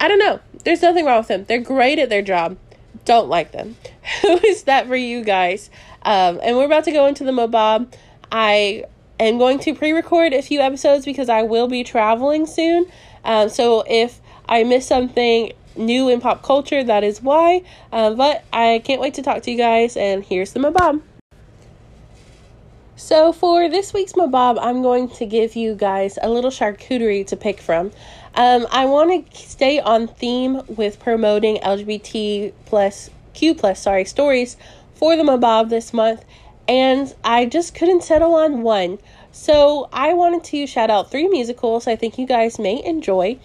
I 0.00 0.08
don't 0.08 0.18
know. 0.18 0.40
There's 0.64 0.82
nothing 0.82 1.04
wrong 1.04 1.18
with 1.18 1.28
them. 1.28 1.44
They're 1.44 1.60
great 1.60 1.98
at 1.98 2.08
their 2.08 2.22
job. 2.22 2.56
Don't 3.04 3.28
like 3.28 3.52
them. 3.52 3.76
Who 4.22 4.38
is 4.44 4.64
that 4.64 4.86
for 4.86 4.96
you 4.96 5.24
guys? 5.24 5.70
Um, 6.02 6.40
and 6.42 6.56
we're 6.56 6.64
about 6.64 6.84
to 6.84 6.92
go 6.92 7.06
into 7.06 7.24
the 7.24 7.32
Mabob. 7.32 7.92
I 8.30 8.84
am 9.18 9.38
going 9.38 9.58
to 9.60 9.74
pre-record 9.74 10.32
a 10.32 10.42
few 10.42 10.60
episodes 10.60 11.04
because 11.04 11.28
I 11.28 11.42
will 11.42 11.68
be 11.68 11.84
traveling 11.84 12.46
soon. 12.46 12.86
Um, 13.24 13.48
so 13.48 13.84
if 13.88 14.20
I 14.48 14.64
missed 14.64 14.88
something 14.88 15.52
new 15.76 16.08
in 16.08 16.20
pop 16.20 16.42
culture, 16.42 16.82
that 16.82 17.04
is 17.04 17.22
why. 17.22 17.62
Uh, 17.92 18.14
but 18.14 18.44
I 18.52 18.82
can't 18.84 19.00
wait 19.00 19.14
to 19.14 19.22
talk 19.22 19.42
to 19.42 19.50
you 19.50 19.56
guys, 19.56 19.96
and 19.96 20.24
here's 20.24 20.52
the 20.52 20.60
Mabob. 20.60 21.02
So, 22.98 23.30
for 23.32 23.68
this 23.68 23.92
week's 23.92 24.14
Mabob, 24.14 24.58
I'm 24.60 24.80
going 24.82 25.10
to 25.10 25.26
give 25.26 25.54
you 25.54 25.74
guys 25.74 26.18
a 26.22 26.30
little 26.30 26.50
charcuterie 26.50 27.26
to 27.26 27.36
pick 27.36 27.60
from. 27.60 27.92
Um, 28.34 28.66
I 28.70 28.86
want 28.86 29.30
to 29.30 29.36
stay 29.36 29.80
on 29.80 30.08
theme 30.08 30.62
with 30.66 30.98
promoting 30.98 31.56
LGBT 31.58 32.52
plus 32.64 33.10
Q 33.34 33.54
plus 33.54 33.80
sorry 33.80 34.06
stories 34.06 34.56
for 34.94 35.14
the 35.14 35.22
Mabob 35.22 35.68
this 35.68 35.92
month, 35.92 36.24
and 36.66 37.14
I 37.22 37.44
just 37.44 37.74
couldn't 37.74 38.02
settle 38.02 38.34
on 38.34 38.62
one. 38.62 38.98
So 39.30 39.90
I 39.92 40.14
wanted 40.14 40.44
to 40.44 40.66
shout 40.66 40.88
out 40.88 41.10
three 41.10 41.28
musicals 41.28 41.86
I 41.86 41.96
think 41.96 42.18
you 42.18 42.26
guys 42.26 42.58
may 42.58 42.82
enjoy. 42.82 43.38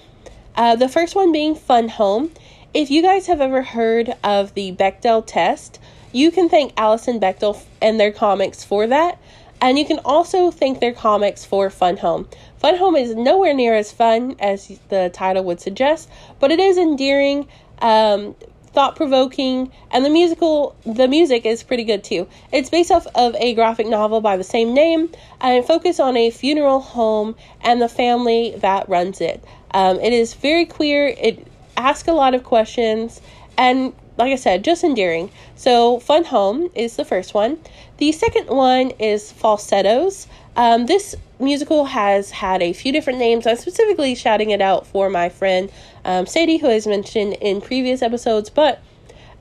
Uh, 0.56 0.76
the 0.76 0.90
first 0.90 1.16
one 1.16 1.32
being 1.32 1.56
Fun 1.56 1.90
Home. 1.90 2.32
If 2.74 2.90
you 2.90 3.02
guys 3.02 3.28
have 3.28 3.42
ever 3.42 3.62
heard 3.62 4.16
of 4.24 4.54
the 4.54 4.72
Bechdel 4.74 5.26
test, 5.26 5.80
you 6.12 6.32
can 6.32 6.50
thank 6.50 6.74
Alison 6.78 7.20
Bechdel 7.20 7.62
and 7.82 8.00
their 8.00 8.12
comics 8.12 8.64
for 8.64 8.88
that. 8.88 9.18
And 9.62 9.78
you 9.78 9.86
can 9.86 10.00
also 10.04 10.50
thank 10.50 10.80
their 10.80 10.94
comics 10.94 11.46
for 11.46 11.70
Fun 11.70 11.98
Home. 11.98 12.28
Fun 12.58 12.78
Home 12.78 12.96
is 12.96 13.14
nowhere 13.14 13.54
near 13.54 13.76
as 13.76 13.92
fun 13.92 14.36
as 14.40 14.80
the 14.90 15.12
title 15.14 15.44
would 15.44 15.62
suggest, 15.62 16.10
but 16.40 16.52
it 16.52 16.60
is 16.60 16.78
endearing, 16.78 17.48
um, 17.80 18.36
thought 18.74 18.96
provoking, 18.96 19.72
and 19.92 20.06
the 20.06 20.10
musical 20.10 20.76
the 20.86 21.08
music 21.08 21.46
is 21.46 21.64
pretty 21.64 21.84
good 21.84 22.04
too. 22.04 22.28
It's 22.52 22.70
based 22.70 22.92
off 22.92 23.08
of 23.16 23.36
a 23.36 23.54
graphic 23.54 23.88
novel 23.88 24.22
by 24.22 24.38
the 24.38 24.44
same 24.44 24.74
name 24.74 25.10
and 25.40 25.66
focus 25.66 26.00
on 26.00 26.16
a 26.18 26.30
funeral 26.30 26.80
home 26.80 27.36
and 27.62 27.82
the 27.82 27.90
family 27.90 28.56
that 28.58 28.88
runs 28.88 29.22
it. 29.22 29.44
Um, 29.74 30.00
it 30.00 30.14
is 30.14 30.34
very 30.34 30.66
queer. 30.66 31.08
It 31.08 31.48
asks 31.78 32.08
a 32.08 32.14
lot 32.14 32.34
of 32.34 32.44
questions, 32.44 33.22
and 33.58 33.94
like 34.18 34.32
I 34.32 34.36
said, 34.36 34.64
just 34.64 34.84
endearing. 34.84 35.32
So, 35.56 36.00
Fun 36.00 36.26
Home 36.26 36.70
is 36.76 36.96
the 36.96 37.06
first 37.06 37.34
one. 37.34 37.58
The 37.98 38.12
second 38.12 38.48
one 38.48 38.92
is 39.00 39.32
Falsettos. 39.32 40.28
Um, 40.56 40.86
this 40.86 41.16
musical 41.40 41.86
has 41.86 42.30
had 42.32 42.62
a 42.62 42.74
few 42.74 42.92
different 42.92 43.20
names. 43.20 43.48
I'm 43.48 43.56
specifically 43.56 44.16
shouting 44.16 44.52
it 44.52 44.62
out 44.62 44.86
for 44.86 45.10
my 45.10 45.30
friend 45.30 45.72
um, 46.06 46.26
Sadie, 46.26 46.58
who 46.58 46.68
has 46.68 46.88
mentioned 46.88 47.34
in 47.42 47.62
previous 47.62 48.02
episodes, 48.02 48.50
but 48.50 48.82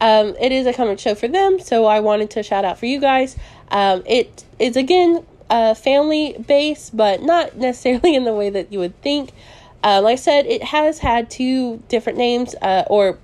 um, 0.00 0.34
it 0.40 0.50
is 0.52 0.66
a 0.66 0.72
comic 0.72 0.98
show 0.98 1.14
for 1.14 1.28
them, 1.28 1.60
so 1.60 1.84
I 1.84 2.00
wanted 2.00 2.30
to 2.30 2.42
shout 2.42 2.64
out 2.64 2.78
for 2.78 2.86
you 2.86 3.00
guys. 3.00 3.36
Um, 3.70 4.02
it 4.06 4.44
is 4.58 4.76
again 4.76 5.24
uh, 5.50 5.74
family 5.74 6.36
based, 6.46 6.96
but 6.96 7.22
not 7.22 7.56
necessarily 7.58 8.14
in 8.14 8.24
the 8.24 8.32
way 8.32 8.50
that 8.50 8.72
you 8.72 8.78
would 8.78 9.00
think. 9.02 9.32
Uh, 9.82 10.00
like 10.02 10.14
I 10.14 10.16
said, 10.16 10.46
it 10.46 10.62
has 10.62 10.98
had 10.98 11.30
two 11.30 11.82
different 11.88 12.18
names, 12.18 12.54
uh, 12.62 12.84
or 12.86 13.18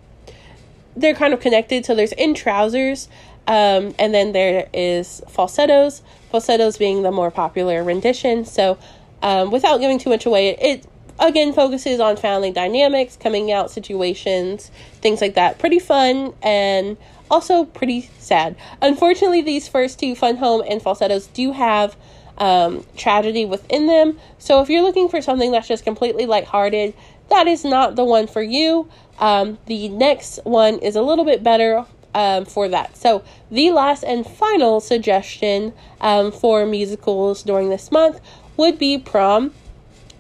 they're 0.96 1.14
kind 1.14 1.34
of 1.34 1.40
connected. 1.40 1.84
So 1.84 1.94
there's 1.94 2.12
in 2.12 2.34
trousers, 2.34 3.08
um, 3.46 3.94
and 3.98 4.14
then 4.14 4.32
there 4.32 4.68
is 4.72 5.22
falsettos. 5.28 6.02
Falsettos 6.30 6.76
being 6.76 7.02
the 7.02 7.12
more 7.12 7.30
popular 7.30 7.84
rendition. 7.84 8.44
So, 8.44 8.78
um, 9.22 9.50
without 9.50 9.78
giving 9.78 9.98
too 9.98 10.10
much 10.10 10.26
away, 10.26 10.48
it, 10.48 10.58
it 10.60 10.86
again 11.18 11.52
focuses 11.52 12.00
on 12.00 12.16
family 12.16 12.50
dynamics, 12.50 13.16
coming 13.16 13.50
out 13.52 13.70
situations, 13.70 14.70
things 15.00 15.20
like 15.20 15.34
that. 15.34 15.58
Pretty 15.58 15.78
fun 15.78 16.34
and 16.42 16.96
also 17.30 17.64
pretty 17.64 18.10
sad. 18.18 18.56
Unfortunately, 18.82 19.42
these 19.42 19.68
first 19.68 19.98
two, 19.98 20.14
Fun 20.14 20.36
Home 20.36 20.62
and 20.68 20.80
Falsettos, 20.80 21.26
do 21.28 21.52
have 21.52 21.96
um, 22.38 22.84
tragedy 22.96 23.44
within 23.44 23.86
them. 23.86 24.18
So 24.38 24.60
if 24.62 24.68
you're 24.68 24.82
looking 24.82 25.08
for 25.08 25.20
something 25.20 25.52
that's 25.52 25.68
just 25.68 25.84
completely 25.84 26.26
lighthearted, 26.26 26.94
that 27.30 27.46
is 27.46 27.64
not 27.64 27.96
the 27.96 28.04
one 28.04 28.26
for 28.26 28.42
you. 28.42 28.88
Um, 29.18 29.58
the 29.66 29.88
next 29.88 30.38
one 30.44 30.78
is 30.78 30.94
a 30.96 31.02
little 31.02 31.24
bit 31.24 31.42
better. 31.42 31.86
um, 32.16 32.46
for 32.46 32.66
that. 32.66 32.96
So, 32.96 33.22
the 33.50 33.70
last 33.72 34.02
and 34.02 34.26
final 34.26 34.80
suggestion 34.80 35.74
um, 36.00 36.32
for 36.32 36.64
musicals 36.64 37.42
during 37.42 37.68
this 37.68 37.92
month 37.92 38.20
would 38.56 38.78
be 38.78 38.96
Prom. 38.96 39.52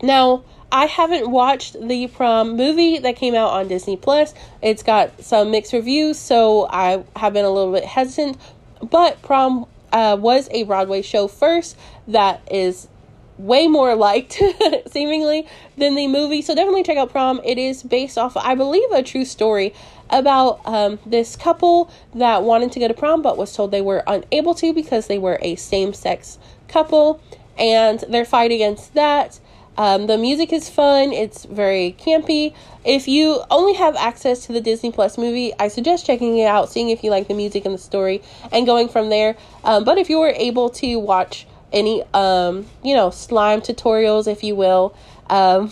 Now, 0.02 0.44
I 0.72 0.86
haven't 0.86 1.30
watched 1.30 1.76
the 1.80 2.08
prom 2.08 2.56
movie 2.56 2.98
that 2.98 3.16
came 3.16 3.34
out 3.34 3.50
on 3.50 3.68
Disney 3.68 3.96
Plus. 3.96 4.34
It's 4.62 4.82
got 4.82 5.22
some 5.22 5.50
mixed 5.50 5.72
reviews, 5.72 6.18
so 6.18 6.66
I 6.68 7.04
have 7.16 7.32
been 7.32 7.44
a 7.44 7.50
little 7.50 7.72
bit 7.72 7.84
hesitant. 7.84 8.36
But 8.82 9.22
prom 9.22 9.66
uh, 9.92 10.16
was 10.18 10.48
a 10.50 10.64
Broadway 10.64 11.02
show 11.02 11.28
first 11.28 11.76
that 12.08 12.42
is 12.50 12.88
way 13.38 13.66
more 13.66 13.94
liked, 13.94 14.40
seemingly, 14.88 15.46
than 15.76 15.94
the 15.94 16.08
movie. 16.08 16.42
So 16.42 16.54
definitely 16.54 16.82
check 16.82 16.96
out 16.96 17.10
Prom. 17.10 17.40
It 17.44 17.58
is 17.58 17.82
based 17.82 18.18
off, 18.18 18.36
I 18.36 18.54
believe, 18.54 18.90
a 18.92 19.02
true 19.02 19.24
story 19.24 19.74
about 20.10 20.60
um, 20.64 20.98
this 21.04 21.36
couple 21.36 21.90
that 22.14 22.42
wanted 22.42 22.72
to 22.72 22.80
go 22.80 22.86
to 22.86 22.94
prom 22.94 23.22
but 23.22 23.36
was 23.36 23.52
told 23.54 23.72
they 23.72 23.80
were 23.80 24.04
unable 24.06 24.54
to 24.54 24.72
because 24.72 25.08
they 25.08 25.18
were 25.18 25.36
a 25.42 25.56
same 25.56 25.92
sex 25.92 26.38
couple 26.68 27.20
and 27.58 28.00
their 28.08 28.24
fight 28.24 28.52
against 28.52 28.94
that. 28.94 29.40
Um, 29.78 30.06
the 30.06 30.16
music 30.16 30.52
is 30.52 30.68
fun, 30.68 31.12
it's 31.12 31.44
very 31.44 31.94
campy. 31.98 32.54
If 32.84 33.06
you 33.08 33.42
only 33.50 33.74
have 33.74 33.94
access 33.96 34.46
to 34.46 34.52
the 34.52 34.60
Disney 34.60 34.90
Plus 34.90 35.18
movie, 35.18 35.52
I 35.58 35.68
suggest 35.68 36.06
checking 36.06 36.38
it 36.38 36.46
out, 36.46 36.70
seeing 36.70 36.90
if 36.90 37.04
you 37.04 37.10
like 37.10 37.28
the 37.28 37.34
music 37.34 37.64
and 37.66 37.74
the 37.74 37.78
story, 37.78 38.22
and 38.52 38.64
going 38.64 38.88
from 38.88 39.10
there. 39.10 39.36
Um, 39.64 39.84
but 39.84 39.98
if 39.98 40.08
you 40.08 40.18
were 40.18 40.32
able 40.36 40.70
to 40.70 40.96
watch 40.96 41.46
any, 41.72 42.02
um, 42.14 42.66
you 42.82 42.94
know, 42.94 43.10
slime 43.10 43.60
tutorials, 43.60 44.26
if 44.26 44.42
you 44.42 44.54
will, 44.54 44.96
um, 45.28 45.70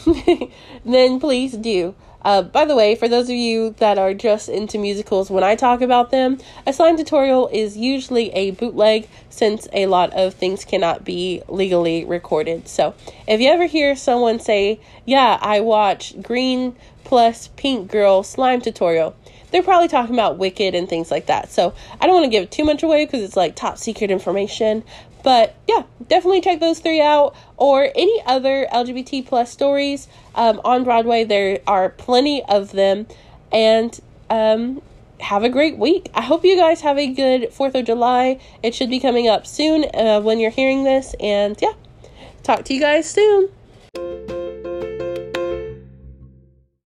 then 0.85 1.21
please 1.21 1.53
do. 1.53 1.95
Uh, 2.25 2.41
by 2.43 2.65
the 2.65 2.75
way, 2.75 2.95
for 2.95 3.07
those 3.07 3.29
of 3.29 3.37
you 3.37 3.75
that 3.79 3.99
are 3.99 4.15
just 4.15 4.49
into 4.49 4.79
musicals, 4.79 5.31
when 5.31 5.45
I 5.45 5.55
talk 5.55 5.83
about 5.83 6.11
them, 6.11 6.39
a 6.67 6.73
slime 6.73 6.97
tutorial 6.97 7.49
is 7.49 7.77
usually 7.77 8.31
a 8.33 8.53
bootleg 8.53 9.09
since 9.29 9.69
a 9.73 9.87
lot 9.87 10.13
of 10.15 10.33
things 10.35 10.65
cannot 10.65 11.05
be 11.05 11.43
legally 11.49 12.05
recorded. 12.05 12.67
So 12.67 12.95
if 13.29 13.41
you 13.41 13.51
ever 13.51 13.67
hear 13.67 13.95
someone 13.95 14.41
say, 14.41 14.81
Yeah, 15.05 15.39
I 15.43 15.61
watch 15.61 16.21
Green 16.23 16.75
plus 17.05 17.49
Pink 17.57 17.91
Girl 17.91 18.23
slime 18.23 18.63
tutorial, 18.63 19.15
they're 19.51 19.63
probably 19.63 19.89
talking 19.89 20.15
about 20.15 20.39
Wicked 20.39 20.75
and 20.75 20.89
things 20.89 21.11
like 21.11 21.27
that. 21.27 21.53
So 21.53 21.75
I 22.01 22.07
don't 22.07 22.15
want 22.15 22.25
to 22.25 22.31
give 22.31 22.49
too 22.49 22.65
much 22.65 22.83
away 22.83 23.05
because 23.05 23.23
it's 23.23 23.37
like 23.37 23.55
top 23.55 23.77
secret 23.77 24.11
information. 24.11 24.83
But 25.23 25.55
yeah, 25.69 25.85
definitely 26.09 26.41
check 26.41 26.61
those 26.61 26.81
three 26.81 27.01
out 27.01 27.35
or 27.57 27.91
any 27.95 28.23
other 28.27 28.67
LGBT 28.73 29.27
plus 29.27 29.51
stories 29.51 30.09
um, 30.35 30.61
on 30.65 30.85
Broadway. 30.85 31.25
There 31.25 31.61
are 31.67 31.91
plenty 31.91 32.43
of 32.45 32.73
them. 32.73 33.07
And 33.53 33.99
um, 34.31 34.83
have 35.21 35.43
a 35.43 35.49
great 35.49 35.79
week. 35.79 36.11
I 36.15 36.23
hope 36.23 36.45
you 36.45 36.57
guys 36.57 36.81
have 36.83 36.99
a 36.99 37.07
good 37.07 37.51
4th 37.51 37.75
of 37.75 37.87
July. 37.87 38.41
It 38.63 38.75
should 38.75 38.91
be 38.91 39.01
coming 39.01 39.29
up 39.29 39.47
soon 39.47 39.87
uh, 39.95 40.21
when 40.21 40.39
you're 40.39 40.51
hearing 40.51 40.85
this. 40.85 41.15
And 41.21 41.57
yeah, 41.61 41.73
talk 42.43 42.65
to 42.67 42.75
you 42.75 42.81
guys 42.81 43.09
soon. 43.09 43.51